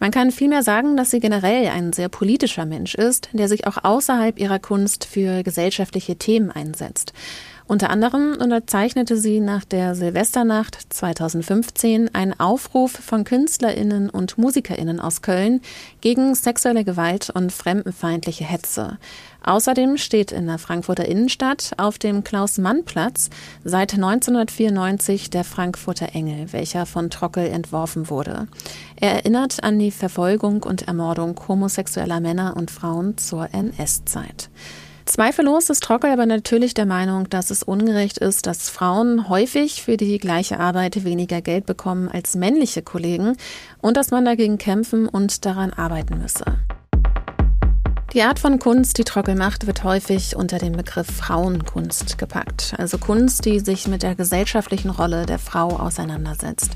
Man 0.00 0.10
kann 0.10 0.32
vielmehr 0.32 0.64
sagen, 0.64 0.96
dass 0.96 1.12
sie 1.12 1.20
generell 1.20 1.68
ein 1.68 1.92
sehr 1.92 2.08
politischer 2.08 2.66
Mensch 2.66 2.96
ist, 2.96 3.28
der 3.32 3.46
sich 3.46 3.68
auch 3.68 3.84
außerhalb 3.84 4.36
ihrer 4.40 4.58
Kunst 4.58 5.04
für 5.04 5.44
gesellschaftliche 5.44 6.16
Themen 6.16 6.50
einsetzt. 6.50 7.12
Unter 7.72 7.88
anderem 7.88 8.36
unterzeichnete 8.38 9.16
sie 9.16 9.40
nach 9.40 9.64
der 9.64 9.94
Silvesternacht 9.94 10.76
2015 10.90 12.14
einen 12.14 12.38
Aufruf 12.38 12.90
von 12.90 13.24
KünstlerInnen 13.24 14.10
und 14.10 14.36
MusikerInnen 14.36 15.00
aus 15.00 15.22
Köln 15.22 15.62
gegen 16.02 16.34
sexuelle 16.34 16.84
Gewalt 16.84 17.30
und 17.30 17.50
fremdenfeindliche 17.50 18.44
Hetze. 18.44 18.98
Außerdem 19.42 19.96
steht 19.96 20.32
in 20.32 20.48
der 20.48 20.58
Frankfurter 20.58 21.06
Innenstadt 21.06 21.70
auf 21.78 21.98
dem 21.98 22.24
Klaus-Mann-Platz 22.24 23.30
seit 23.64 23.94
1994 23.94 25.30
der 25.30 25.42
Frankfurter 25.42 26.14
Engel, 26.14 26.52
welcher 26.52 26.84
von 26.84 27.08
Trockel 27.08 27.46
entworfen 27.46 28.10
wurde. 28.10 28.48
Er 28.96 29.12
erinnert 29.12 29.64
an 29.64 29.78
die 29.78 29.92
Verfolgung 29.92 30.62
und 30.62 30.88
Ermordung 30.88 31.40
homosexueller 31.48 32.20
Männer 32.20 32.54
und 32.54 32.70
Frauen 32.70 33.16
zur 33.16 33.48
NS-Zeit. 33.54 34.50
Zweifellos 35.12 35.68
ist 35.68 35.82
Trockel 35.82 36.10
aber 36.10 36.24
natürlich 36.24 36.72
der 36.72 36.86
Meinung, 36.86 37.28
dass 37.28 37.50
es 37.50 37.62
ungerecht 37.62 38.16
ist, 38.16 38.46
dass 38.46 38.70
Frauen 38.70 39.28
häufig 39.28 39.82
für 39.82 39.98
die 39.98 40.16
gleiche 40.16 40.58
Arbeit 40.58 41.04
weniger 41.04 41.42
Geld 41.42 41.66
bekommen 41.66 42.08
als 42.08 42.34
männliche 42.34 42.80
Kollegen 42.80 43.36
und 43.82 43.98
dass 43.98 44.10
man 44.10 44.24
dagegen 44.24 44.56
kämpfen 44.56 45.06
und 45.06 45.44
daran 45.44 45.74
arbeiten 45.74 46.16
müsse. 46.16 46.46
Die 48.12 48.20
Art 48.20 48.38
von 48.38 48.58
Kunst, 48.58 48.98
die 48.98 49.04
Trockel 49.04 49.34
macht, 49.34 49.66
wird 49.66 49.84
häufig 49.84 50.36
unter 50.36 50.58
dem 50.58 50.72
Begriff 50.74 51.06
Frauenkunst 51.06 52.18
gepackt. 52.18 52.74
Also 52.76 52.98
Kunst, 52.98 53.46
die 53.46 53.58
sich 53.58 53.88
mit 53.88 54.02
der 54.02 54.14
gesellschaftlichen 54.14 54.90
Rolle 54.90 55.24
der 55.24 55.38
Frau 55.38 55.68
auseinandersetzt. 55.68 56.72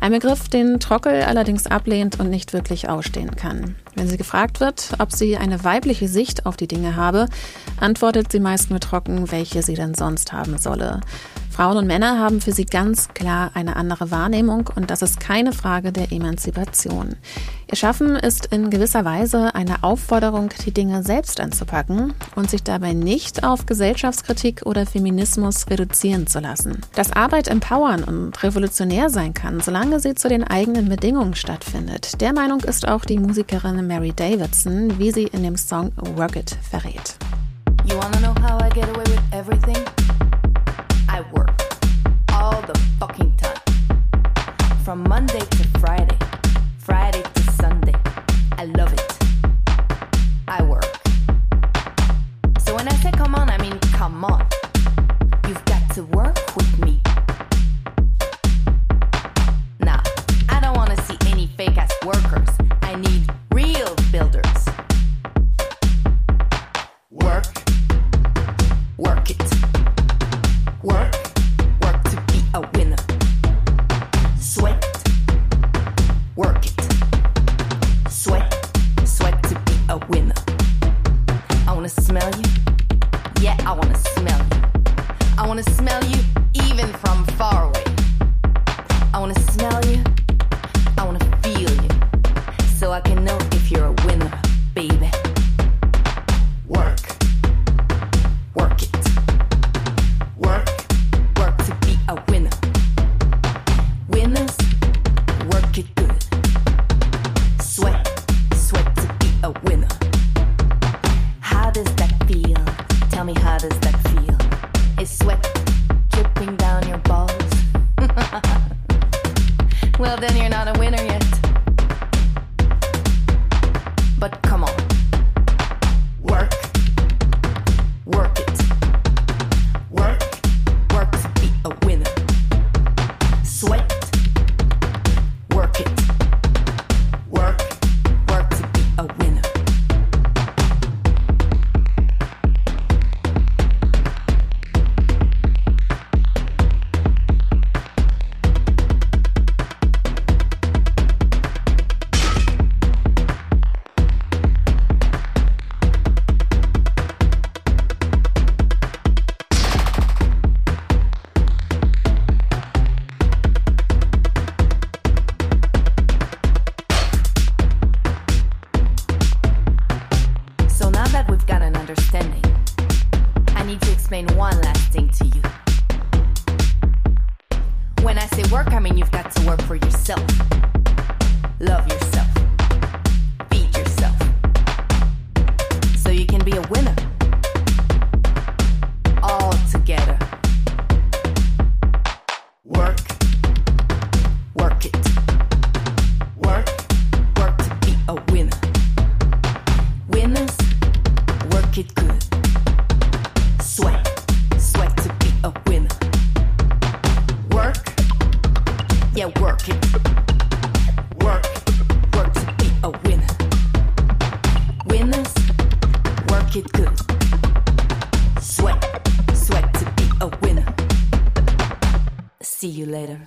Ein 0.00 0.12
Begriff, 0.12 0.48
den 0.48 0.78
Trockel 0.78 1.22
allerdings 1.22 1.66
ablehnt 1.66 2.20
und 2.20 2.30
nicht 2.30 2.52
wirklich 2.52 2.88
ausstehen 2.88 3.34
kann. 3.34 3.74
Wenn 3.96 4.06
sie 4.06 4.16
gefragt 4.16 4.60
wird, 4.60 4.90
ob 5.00 5.10
sie 5.10 5.36
eine 5.36 5.64
weibliche 5.64 6.06
Sicht 6.06 6.46
auf 6.46 6.56
die 6.56 6.68
Dinge 6.68 6.94
habe, 6.94 7.26
antwortet 7.80 8.30
sie 8.30 8.38
meist 8.38 8.70
nur 8.70 8.78
trocken, 8.78 9.32
welche 9.32 9.62
sie 9.62 9.74
denn 9.74 9.94
sonst 9.94 10.32
haben 10.32 10.56
solle. 10.56 11.00
Frauen 11.56 11.78
und 11.78 11.86
Männer 11.86 12.18
haben 12.18 12.42
für 12.42 12.52
sie 12.52 12.66
ganz 12.66 13.08
klar 13.14 13.50
eine 13.54 13.76
andere 13.76 14.10
Wahrnehmung 14.10 14.68
und 14.76 14.90
das 14.90 15.00
ist 15.00 15.20
keine 15.20 15.54
Frage 15.54 15.90
der 15.90 16.12
Emanzipation. 16.12 17.16
Ihr 17.70 17.76
Schaffen 17.78 18.14
ist 18.14 18.44
in 18.52 18.68
gewisser 18.68 19.06
Weise 19.06 19.54
eine 19.54 19.82
Aufforderung, 19.82 20.50
die 20.66 20.70
Dinge 20.70 21.02
selbst 21.02 21.40
anzupacken 21.40 22.12
und 22.34 22.50
sich 22.50 22.62
dabei 22.62 22.92
nicht 22.92 23.42
auf 23.42 23.64
Gesellschaftskritik 23.64 24.66
oder 24.66 24.84
Feminismus 24.84 25.66
reduzieren 25.70 26.26
zu 26.26 26.40
lassen. 26.40 26.82
Dass 26.94 27.12
Arbeit 27.12 27.48
empowern 27.48 28.04
und 28.04 28.42
revolutionär 28.42 29.08
sein 29.08 29.32
kann, 29.32 29.60
solange 29.60 29.98
sie 29.98 30.14
zu 30.14 30.28
den 30.28 30.44
eigenen 30.44 30.90
Bedingungen 30.90 31.34
stattfindet. 31.34 32.20
Der 32.20 32.34
Meinung 32.34 32.60
ist 32.60 32.86
auch 32.86 33.06
die 33.06 33.18
Musikerin 33.18 33.86
Mary 33.86 34.12
Davidson, 34.14 34.98
wie 34.98 35.10
sie 35.10 35.24
in 35.24 35.42
dem 35.42 35.56
Song 35.56 35.90
Work 36.16 36.36
It 36.36 36.58
verrät. 36.70 37.16
You 37.86 37.96
wanna 37.96 38.18
know 38.18 38.34
how 38.46 38.60
I 38.60 38.68
get 38.68 38.90
away 38.90 39.04
with 39.06 39.22
everything? 39.32 39.95
Fucking 42.98 43.36
time. 43.36 43.60
From 44.84 45.02
Monday 45.08 45.40
to 45.40 45.68
Friday, 45.80 46.18
Friday 46.78 47.22
to 47.22 47.42
Sunday. 47.52 47.94
I 48.52 48.64
love 48.64 48.92
it. 48.92 48.95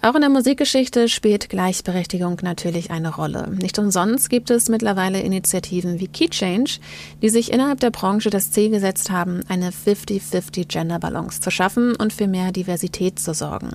Auch 0.01 0.15
in 0.15 0.21
der 0.21 0.29
Musikgeschichte 0.29 1.09
spielt 1.09 1.49
Gleichberechtigung 1.49 2.39
natürlich 2.41 2.91
eine 2.91 3.13
Rolle. 3.13 3.49
Nicht 3.49 3.77
umsonst 3.77 4.29
gibt 4.29 4.49
es 4.49 4.69
mittlerweile 4.69 5.21
Initiativen 5.21 5.99
wie 5.99 6.07
Key 6.07 6.29
Change, 6.29 6.79
die 7.21 7.29
sich 7.29 7.51
innerhalb 7.51 7.79
der 7.79 7.91
Branche 7.91 8.29
das 8.29 8.51
Ziel 8.51 8.69
gesetzt 8.69 9.11
haben, 9.11 9.41
eine 9.47 9.71
50-50 9.71 10.67
Gender 10.67 10.99
Balance 10.99 11.41
zu 11.41 11.51
schaffen 11.51 11.95
und 11.95 12.13
für 12.13 12.27
mehr 12.27 12.51
Diversität 12.51 13.19
zu 13.19 13.33
sorgen. 13.33 13.71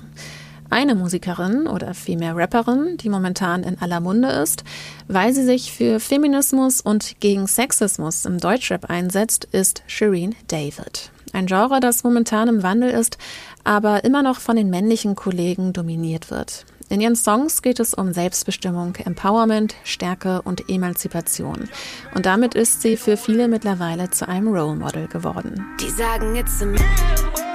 Eine 0.71 0.95
Musikerin 0.95 1.67
oder 1.67 1.95
vielmehr 1.95 2.35
Rapperin, 2.35 2.97
die 2.97 3.09
momentan 3.09 3.63
in 3.63 3.79
aller 3.81 4.01
Munde 4.01 4.29
ist, 4.29 4.65
weil 5.09 5.33
sie 5.33 5.45
sich 5.45 5.73
für 5.73 6.01
Feminismus 6.01 6.81
und 6.81 7.21
gegen 7.21 7.47
Sexismus 7.47 8.25
im 8.25 8.39
Deutschrap 8.39 8.91
einsetzt, 8.91 9.45
ist 9.53 9.83
Shireen 9.87 10.35
David. 10.49 11.13
Ein 11.35 11.47
Genre, 11.47 11.80
das 11.80 12.05
momentan 12.05 12.49
im 12.49 12.62
Wandel 12.62 12.91
ist, 12.91 13.18
aber 13.64 14.05
immer 14.05 14.22
noch 14.22 14.39
von 14.39 14.57
den 14.57 14.70
männlichen 14.70 15.16
Kollegen 15.16 15.72
dominiert 15.72 16.30
wird. 16.30 16.64
In 16.89 17.01
ihren 17.01 17.16
Songs 17.16 17.61
geht 17.61 17.80
es 17.80 17.93
um 17.93 18.12
Selbstbestimmung, 18.12 18.95
Empowerment, 18.97 19.74
Stärke 19.82 20.43
und 20.43 20.68
Emanzipation. 20.70 21.68
Und 22.14 22.26
damit 22.26 22.55
ist 22.55 22.82
sie 22.82 22.97
für 22.97 23.16
viele 23.16 23.49
mittlerweile 23.49 24.11
zu 24.11 24.28
einem 24.28 24.49
Role 24.49 24.76
Model 24.76 25.09
geworden. 25.09 25.66
Die 25.80 25.91
sagen 25.91 26.37
it's 26.37 26.62
a 26.62 26.66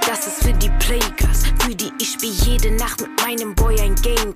das 0.06 0.26
ist 0.26 0.44
für 0.44 0.52
die 0.52 0.70
Playgirls, 0.80 1.46
für 1.60 1.74
die 1.74 1.92
ich 2.00 2.10
spiel 2.10 2.32
jede 2.32 2.74
Nacht 2.74 3.00
mit 3.00 3.10
meinem 3.22 3.54
Boy 3.54 3.80
ein 3.80 3.94
Game 3.94 4.34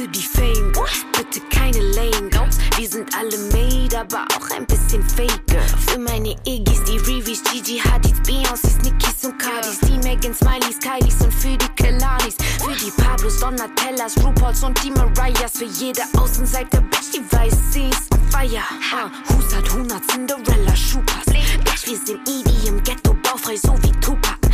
für 0.00 0.08
die 0.08 0.22
Fame 0.22 0.72
bitte 1.12 1.40
keine 1.50 1.78
Lame. 1.92 2.30
Wir 2.78 2.88
sind 2.88 3.14
alle 3.14 3.36
made, 3.52 3.98
aber 3.98 4.24
auch 4.34 4.56
ein 4.56 4.64
bisschen 4.64 5.02
fake. 5.02 5.60
Für 5.88 5.98
meine 5.98 6.34
Iggy's, 6.46 6.82
die 6.84 6.96
Rivis, 6.96 7.42
Gigi 7.44 7.78
Hadid's, 7.78 8.18
Beyoncé's, 8.20 8.78
Nicki's 8.82 9.24
und 9.24 9.38
Cardis, 9.38 9.78
die 9.80 9.98
Megan 9.98 10.34
Smileys, 10.34 10.78
Kylies 10.78 11.20
und 11.20 11.34
für 11.34 11.54
die 11.54 11.68
Kelanis, 11.76 12.34
für 12.64 12.74
die 12.82 12.90
Pablos, 13.02 13.40
Donatellas, 13.40 14.16
RuPauls 14.24 14.62
und 14.62 14.82
die 14.82 14.90
Mariahs, 14.90 15.58
für 15.58 15.66
jede 15.66 16.02
Außenseiter, 16.16 16.80
Bitch, 16.80 17.12
die 17.14 17.36
weiß, 17.36 17.58
sie 17.70 17.90
ist 17.90 18.10
on 18.14 18.20
fire. 18.30 18.64
Uh, 18.92 19.34
Hus 19.34 19.54
hat 19.54 19.68
100 19.68 20.10
Cinderella 20.10 20.74
Schupas. 20.74 21.26
Bitch, 21.26 21.86
wir 21.86 21.98
sind 21.98 22.26
Edie 22.26 22.68
im 22.68 22.82
Ghetto, 22.82 23.14
baufrei, 23.22 23.56
so 23.56 23.74
wie 23.82 23.92
Tupac. 24.00 24.49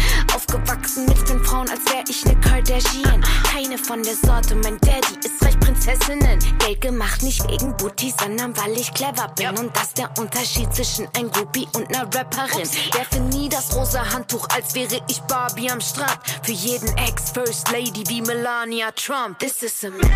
Aufgewachsen 0.47 1.07
mit 1.07 1.29
den 1.29 1.43
Frauen, 1.45 1.69
als 1.69 1.85
wär 1.87 2.05
ich 2.09 2.25
ne 2.25 2.39
Kardashian. 2.41 3.23
Keine 3.45 3.79
von 3.79 4.03
der 4.03 4.15
Sorte, 4.15 4.55
mein 4.57 4.79
Daddy 4.79 5.19
ist 5.25 5.43
recht 5.43 5.59
Prinzessinnen. 5.61 6.39
Geld 6.59 6.81
gemacht, 6.81 7.23
nicht 7.23 7.43
wegen 7.49 7.77
Booty, 7.77 8.15
sondern 8.19 8.57
weil 8.57 8.73
ich 8.79 8.93
clever 8.95 9.29
bin. 9.37 9.49
Und 9.59 9.77
das 9.77 9.93
der 9.95 10.11
Unterschied 10.19 10.73
zwischen 10.75 11.09
ein 11.17 11.31
Groupie 11.31 11.67
und 11.75 11.91
ner 11.91 12.09
Rapperin. 12.15 12.69
Werfe 12.93 13.21
nie 13.21 13.49
das 13.49 13.75
rosa 13.75 14.13
Handtuch, 14.13 14.47
als 14.55 14.75
wäre 14.75 15.01
ich 15.09 15.21
Barbie 15.23 15.71
am 15.71 15.81
Strand. 15.81 16.19
Für 16.43 16.53
jeden 16.53 16.89
Ex-First 16.97 17.71
Lady 17.73 18.05
wie 18.09 18.23
Melania 18.23 18.93
Trump. 18.93 19.39
This 19.39 19.63
is 19.63 19.85
a 19.85 19.91
man. 19.91 20.11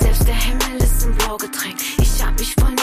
Selbst 0.00 0.26
der 0.26 0.34
Himmel 0.34 0.82
ist 0.82 1.02
in 1.04 1.14
Blau 1.16 1.36
getränkt. 1.36 1.82
Ich 1.98 2.22
hab 2.22 2.38
mich 2.38 2.54
von 2.54 2.76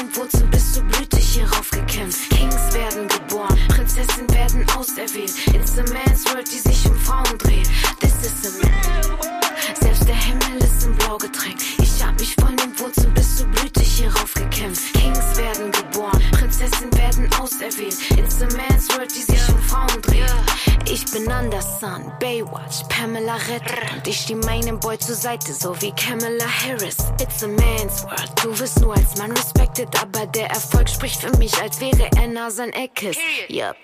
Rettet. 23.36 23.92
Und 23.96 24.08
ich 24.08 24.22
steh 24.22 24.36
meinem 24.36 24.80
Boy 24.80 24.98
zur 24.98 25.16
Seite, 25.16 25.54
so 25.54 25.80
wie 25.82 25.92
Kamala 25.92 26.46
Harris. 26.46 26.98
It's 27.20 27.44
a 27.44 27.48
man's 27.48 28.04
world. 28.04 28.32
Du 28.44 28.58
wirst 28.60 28.80
nur 28.82 28.96
als 28.96 29.18
Mann 29.18 29.32
respected, 29.32 29.90
aber 30.02 30.26
der 30.28 30.50
Erfolg 30.50 30.90
spricht 30.90 31.22
für 31.22 31.36
mich, 31.38 31.56
als 31.62 31.80
wäre 31.80 32.10
er 32.16 32.28
Nasan 32.28 32.70
Eckes. 32.74 33.18
Yup. 33.50 33.76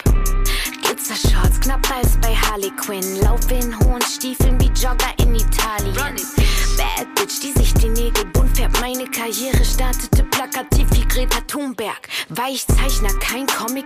Glitzershorts, 0.84 1.60
knapper 1.62 1.96
als 1.96 2.18
bei 2.22 2.36
Harley 2.36 2.72
Quinn. 2.72 3.22
Lauf 3.22 3.50
in 3.52 3.78
hohen 3.80 4.02
Stiefeln 4.02 4.60
wie 4.60 4.72
Jogger 4.80 5.14
in 5.18 5.36
Italien. 5.36 6.49
Bad 6.80 7.14
Bitch, 7.16 7.42
die 7.44 7.52
sich 7.52 7.74
die 7.74 7.90
Nägel 7.90 8.24
bunt 8.32 8.56
färbt. 8.56 8.80
Meine 8.80 9.06
Karriere 9.06 9.66
startete 9.66 10.24
plakativ 10.24 10.88
wie 10.92 11.06
Greta 11.06 11.42
Thunberg. 11.42 12.08
Weichzeichner, 12.30 13.14
kein 13.20 13.46
Comic, 13.48 13.86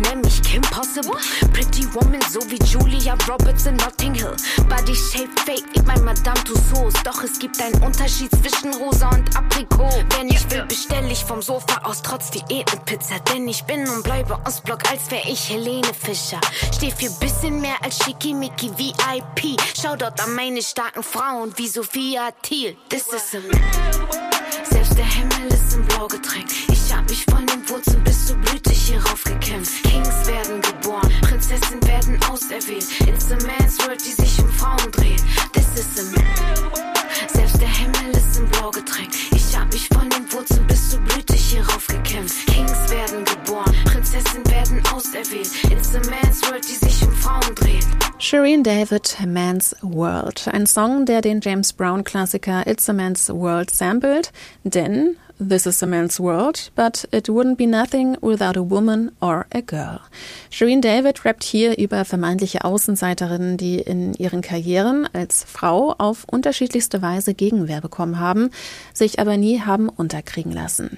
nenn 0.00 0.20
mich 0.20 0.42
Kim 0.42 0.60
Possible. 0.60 1.16
Pretty 1.54 1.86
Woman, 1.94 2.20
so 2.30 2.40
wie 2.50 2.58
Julia 2.66 3.16
Roberts 3.26 3.64
in 3.64 3.76
Notting 3.76 4.14
Hill. 4.14 4.36
Body 4.68 4.94
Shape 4.94 5.30
Fake, 5.46 5.64
ich 5.72 5.82
mein 5.84 6.04
Madame 6.04 6.42
Tussauds. 6.44 7.02
Doch 7.04 7.22
es 7.22 7.38
gibt 7.38 7.58
einen 7.62 7.82
Unterschied 7.82 8.30
zwischen 8.32 8.74
Rosa 8.74 9.08
und 9.08 9.34
Aprikot. 9.34 10.04
Wenn 10.18 10.28
ich 10.28 10.50
will, 10.50 10.66
bestell 10.66 11.10
ich 11.10 11.24
vom 11.24 11.40
Sofa 11.40 11.80
aus 11.84 12.02
trotz 12.02 12.30
Diätenpizza. 12.30 13.18
Denn 13.32 13.48
ich 13.48 13.64
bin 13.64 13.88
und 13.88 14.02
bleibe 14.02 14.38
Ostblock, 14.44 14.90
als 14.90 15.10
wär 15.10 15.24
ich 15.24 15.48
Helene 15.48 15.94
Fischer. 15.94 16.40
Steh 16.74 16.90
für 16.90 17.10
bisschen 17.18 17.62
mehr 17.62 17.76
als 17.82 18.04
Schickimicki 18.04 18.70
VIP. 18.76 19.58
Schau 19.80 19.96
dort 19.96 20.20
an 20.22 20.34
meine 20.34 20.60
starken 20.60 21.02
Frauen 21.02 21.54
wie 21.56 21.68
Sophia 21.68 22.25
Thiel. 22.32 22.74
This 22.88 23.06
is 23.12 23.34
a. 23.34 23.40
Selbst 24.64 24.98
der 24.98 25.04
Himmel 25.04 25.46
ist 25.48 25.74
in 25.74 25.84
Blau 25.86 26.08
getränkt. 26.08 26.52
Ich 26.72 26.92
hab 26.92 27.08
mich 27.08 27.24
von 27.30 27.46
den 27.46 27.68
Wurzeln 27.68 28.02
bis 28.02 28.26
zur 28.26 28.36
Blüte 28.36 28.70
hierauf 28.70 29.22
gekämpft. 29.22 29.82
Kings 29.84 30.26
werden 30.26 30.60
geboren, 30.60 31.12
Prinzessinnen 31.22 31.86
werden 31.86 32.18
auserwählt. 32.24 32.86
It's 33.06 33.30
a 33.30 33.36
man's 33.46 33.78
world, 33.86 34.00
die 34.04 34.12
sich 34.12 34.38
um 34.40 34.50
Frauen 34.50 34.90
dreht. 34.90 35.22
This 35.52 35.68
is 35.76 35.98
a 35.98 36.18
man. 36.18 36.70
Selbst 37.32 37.45
der 37.58 37.68
Himmel 37.68 38.16
ist 38.16 38.38
in 38.38 38.48
Blau 38.48 38.70
getränkt. 38.70 39.14
Ich 39.34 39.56
hab 39.56 39.72
mich 39.72 39.88
von 39.88 40.08
den 40.10 40.30
Wurzeln 40.32 40.66
bis 40.66 40.90
zur 40.90 41.00
Blüte 41.00 41.34
hierauf 41.34 41.86
gekämpft. 41.86 42.46
Kings 42.46 42.90
werden 42.90 43.24
geboren, 43.24 43.74
Prinzessinnen 43.84 44.46
werden 44.50 44.82
auserwählt. 44.92 45.50
It's 45.70 45.94
a 45.94 46.00
man's 46.10 46.42
world, 46.42 46.64
die 46.68 46.84
sich 46.84 47.02
um 47.02 47.12
Frauen 47.12 47.54
dreht. 47.54 47.86
Shireen 48.18 48.62
David, 48.62 49.16
Man's 49.26 49.76
World. 49.82 50.48
Ein 50.48 50.66
Song, 50.66 51.06
der 51.06 51.20
den 51.20 51.40
James 51.40 51.72
Brown-Klassiker 51.72 52.66
It's 52.66 52.88
a 52.88 52.92
Man's 52.92 53.28
World 53.28 53.70
samplet, 53.70 54.32
denn 54.64 55.16
This 55.38 55.66
is 55.66 55.82
a 55.82 55.86
man's 55.86 56.18
world, 56.18 56.70
but 56.74 57.06
it 57.12 57.28
wouldn't 57.28 57.58
be 57.58 57.66
nothing 57.66 58.16
without 58.22 58.56
a 58.56 58.62
woman 58.62 59.10
or 59.20 59.46
a 59.52 59.60
girl. 59.60 60.00
Shireen 60.50 60.80
David 60.80 61.26
rappt 61.26 61.44
hier 61.44 61.76
über 61.76 62.06
vermeintliche 62.06 62.64
Außenseiterinnen, 62.64 63.58
die 63.58 63.78
in 63.78 64.14
ihren 64.14 64.40
Karrieren 64.40 65.06
als 65.12 65.44
Frau 65.44 65.94
auf 65.98 66.24
unterschiedlichste 66.24 67.02
Weise 67.02 67.34
Gegenwehr 67.34 67.82
bekommen 67.82 68.18
haben, 68.18 68.48
sich 68.94 69.18
aber 69.18 69.36
nie 69.36 69.60
haben 69.60 69.90
unterkriegen 69.90 70.52
lassen. 70.52 70.96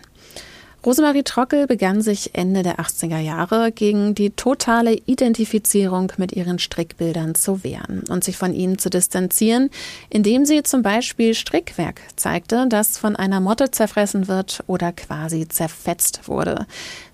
Rosemarie 0.89 1.23
Trockel 1.23 1.67
begann 1.67 2.01
sich 2.01 2.31
Ende 2.35 2.63
der 2.63 2.79
80er 2.79 3.19
Jahre 3.19 3.73
gegen 3.73 4.15
die 4.15 4.31
totale 4.31 4.95
Identifizierung 4.95 6.11
mit 6.17 6.33
ihren 6.33 6.59
Strickbildern 6.59 7.35
zu 7.35 7.63
wehren 7.63 8.05
und 8.09 8.25
sich 8.25 8.39
von 8.39 8.55
ihnen 8.55 8.79
zu 8.79 8.89
distanzieren, 8.89 9.69
indem 10.09 10.47
sie 10.47 10.63
zum 10.63 10.81
Beispiel 10.81 11.35
Strickwerk 11.35 12.01
zeigte, 12.17 12.65
das 12.71 12.97
von 12.97 13.17
einer 13.17 13.41
Motte 13.41 13.71
zerfressen 13.71 14.29
wird 14.29 14.65
oder 14.67 14.93
quasi 14.93 15.47
zerfetzt 15.47 16.27
wurde. 16.27 16.65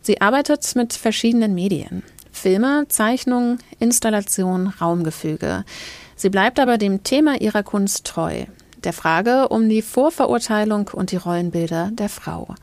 Sie 0.03 0.21
arbeitet 0.21 0.77
mit 0.77 0.93
verschiedenen 0.93 1.53
Medien. 1.53 2.05
Filme, 2.31 2.87
Zeichnungen, 2.89 3.59
Installation, 3.81 4.69
Raumgefüge. 4.69 5.65
Sie 6.15 6.31
bleibt 6.31 6.61
aber 6.61 6.79
dem 6.79 7.03
Thema 7.03 7.41
ihrer 7.41 7.65
Kunst 7.65 8.07
treu, 8.07 8.45
der 8.85 8.93
Frage 8.93 9.49
um 9.49 9.69
die 9.69 9.83
Vorverurteilung 9.83 10.91
und 10.93 11.11
die 11.11 11.17
Rollenbilder 11.17 11.91
der 11.93 12.09
Frau. 12.09 12.55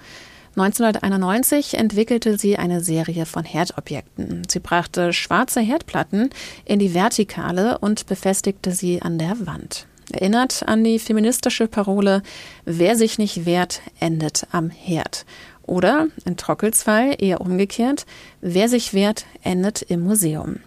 1991 0.56 1.76
entwickelte 1.76 2.38
sie 2.38 2.58
eine 2.58 2.82
Serie 2.82 3.26
von 3.26 3.46
Herdobjekten. 3.46 4.44
Sie 4.50 4.60
brachte 4.60 5.14
schwarze 5.14 5.62
Herdplatten 5.62 6.30
in 6.66 6.80
die 6.80 6.94
Vertikale 6.94 7.78
und 7.78 8.06
befestigte 8.06 8.72
sie 8.72 9.02
an 9.02 9.18
der 9.18 9.48
Wand. 9.48 9.88
Erinnert 10.12 10.68
an 10.68 10.84
die 10.84 11.00
feministische 11.00 11.68
Parole, 11.68 12.22
wer 12.66 12.98
sich 12.98 13.18
nicht 13.18 13.46
wehrt, 13.46 13.82
endet 14.02 14.46
am 14.52 14.70
Herd. 14.70 15.26
Oder 15.64 16.08
in 16.26 16.36
Trockels 16.36 16.86
eher 16.86 17.40
umgekehrt, 17.40 18.06
wer 18.42 18.68
sich 18.68 18.94
wehrt, 18.94 19.26
endet 19.44 19.82
im 19.84 20.02
Museum. 20.02 20.58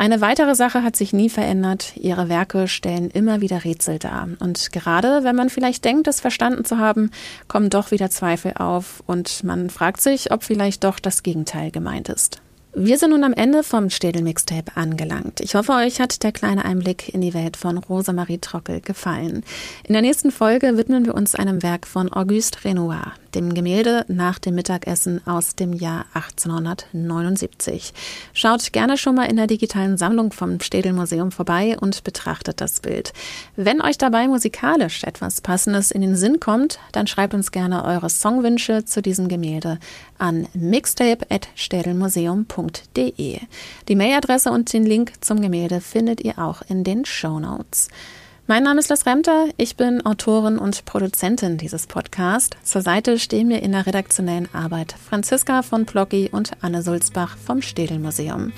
Eine 0.00 0.20
weitere 0.20 0.54
Sache 0.54 0.84
hat 0.84 0.94
sich 0.94 1.12
nie 1.12 1.28
verändert. 1.28 1.96
Ihre 1.96 2.28
Werke 2.28 2.68
stellen 2.68 3.10
immer 3.10 3.40
wieder 3.40 3.64
Rätsel 3.64 3.98
dar. 3.98 4.28
Und 4.38 4.70
gerade 4.70 5.24
wenn 5.24 5.34
man 5.34 5.50
vielleicht 5.50 5.84
denkt, 5.84 6.06
es 6.06 6.20
verstanden 6.20 6.64
zu 6.64 6.78
haben, 6.78 7.10
kommen 7.48 7.68
doch 7.68 7.90
wieder 7.90 8.08
Zweifel 8.08 8.52
auf 8.54 9.02
und 9.06 9.42
man 9.42 9.70
fragt 9.70 10.00
sich, 10.00 10.30
ob 10.30 10.44
vielleicht 10.44 10.84
doch 10.84 11.00
das 11.00 11.24
Gegenteil 11.24 11.72
gemeint 11.72 12.08
ist. 12.10 12.40
Wir 12.74 12.98
sind 12.98 13.10
nun 13.10 13.24
am 13.24 13.32
Ende 13.32 13.62
vom 13.62 13.88
Städel 13.88 14.20
Mixtape 14.22 14.76
angelangt. 14.76 15.40
Ich 15.40 15.54
hoffe, 15.54 15.72
euch 15.72 16.00
hat 16.00 16.22
der 16.22 16.32
kleine 16.32 16.66
Einblick 16.66 17.14
in 17.14 17.22
die 17.22 17.32
Welt 17.32 17.56
von 17.56 17.78
Rosamarie 17.78 18.36
Trockel 18.38 18.82
gefallen. 18.82 19.42
In 19.84 19.94
der 19.94 20.02
nächsten 20.02 20.30
Folge 20.30 20.76
widmen 20.76 21.06
wir 21.06 21.14
uns 21.14 21.34
einem 21.34 21.62
Werk 21.62 21.86
von 21.86 22.12
Auguste 22.12 22.62
Renoir, 22.66 23.14
dem 23.34 23.54
Gemälde 23.54 24.04
nach 24.08 24.38
dem 24.38 24.54
Mittagessen 24.54 25.26
aus 25.26 25.54
dem 25.54 25.72
Jahr 25.72 26.04
1879. 26.12 27.94
Schaut 28.34 28.70
gerne 28.74 28.98
schon 28.98 29.14
mal 29.14 29.30
in 29.30 29.36
der 29.36 29.46
digitalen 29.46 29.96
Sammlung 29.96 30.32
vom 30.32 30.60
Städel 30.60 30.92
Museum 30.92 31.32
vorbei 31.32 31.78
und 31.80 32.04
betrachtet 32.04 32.60
das 32.60 32.80
Bild. 32.80 33.14
Wenn 33.56 33.80
euch 33.80 33.96
dabei 33.96 34.28
musikalisch 34.28 35.04
etwas 35.04 35.40
Passendes 35.40 35.90
in 35.90 36.02
den 36.02 36.16
Sinn 36.16 36.38
kommt, 36.38 36.80
dann 36.92 37.06
schreibt 37.06 37.32
uns 37.32 37.50
gerne 37.50 37.86
eure 37.86 38.10
Songwünsche 38.10 38.84
zu 38.84 39.00
diesem 39.00 39.28
Gemälde 39.28 39.78
an 40.18 40.46
mixtape.städelmuseum.de. 40.52 42.57
Die 42.58 43.96
Mailadresse 43.96 44.50
und 44.50 44.72
den 44.72 44.84
Link 44.84 45.12
zum 45.20 45.40
Gemälde 45.40 45.80
findet 45.80 46.20
ihr 46.20 46.38
auch 46.38 46.62
in 46.68 46.84
den 46.84 47.04
Show 47.04 47.38
Notes. 47.38 47.88
Mein 48.50 48.62
Name 48.62 48.80
ist 48.80 48.88
Liz 48.88 49.04
Remter, 49.04 49.48
ich 49.58 49.76
bin 49.76 50.06
Autorin 50.06 50.56
und 50.56 50.86
Produzentin 50.86 51.58
dieses 51.58 51.86
Podcasts. 51.86 52.56
Zur 52.62 52.80
Seite 52.80 53.18
stehen 53.18 53.48
mir 53.48 53.62
in 53.62 53.72
der 53.72 53.86
redaktionellen 53.86 54.48
Arbeit 54.54 54.94
Franziska 55.08 55.60
von 55.60 55.84
Plocki 55.84 56.30
und 56.32 56.52
Anne 56.62 56.82
Sulzbach 56.82 57.36
vom 57.36 57.60
Städel 57.60 57.98
Museum. 57.98 58.52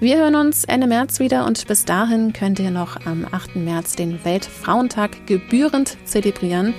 Wir 0.00 0.18
hören 0.18 0.34
uns 0.36 0.64
Ende 0.64 0.86
März 0.86 1.20
wieder 1.20 1.44
und 1.44 1.66
bis 1.66 1.84
dahin 1.84 2.32
könnt 2.32 2.58
ihr 2.58 2.70
noch 2.70 3.04
am 3.06 3.26
8. 3.30 3.56
März 3.56 3.96
den 3.96 4.24
Weltfrauentag 4.24 5.26
gebührend 5.26 5.98
zelebrieren. 6.06 6.74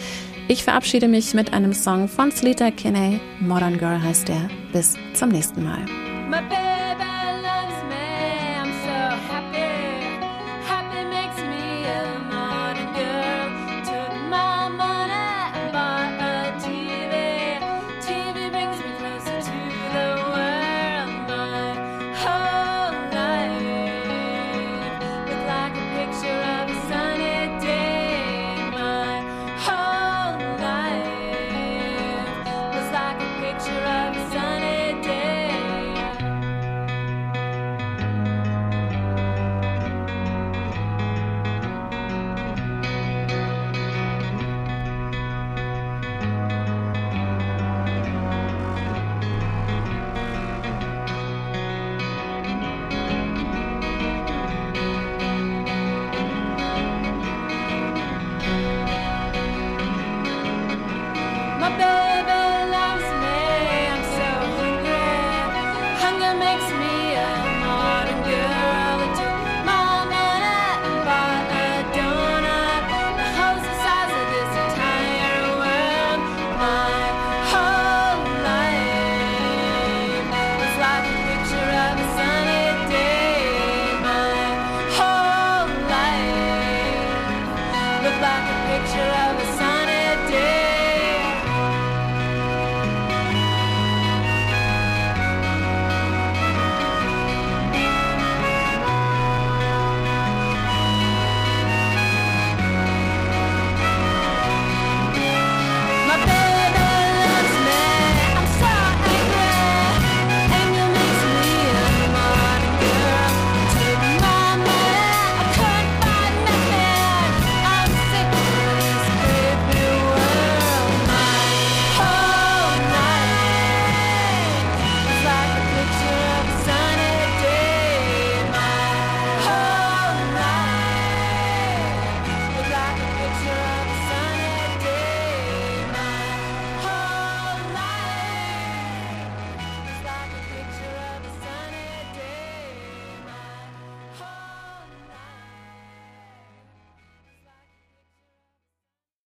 Ich 0.48 0.64
verabschiede 0.64 1.08
mich 1.08 1.34
mit 1.34 1.54
einem 1.54 1.74
Song 1.74 2.08
von 2.08 2.32
Sleater 2.32 2.72
Kinney. 2.72 3.20
Modern 3.40 3.78
Girl 3.78 4.02
heißt 4.02 4.30
er. 4.30 4.50
Bis 4.72 4.96
zum 5.14 5.30
nächsten 5.30 5.64
Mal. 5.64 6.07
my 6.28 6.42
bed. 6.42 6.77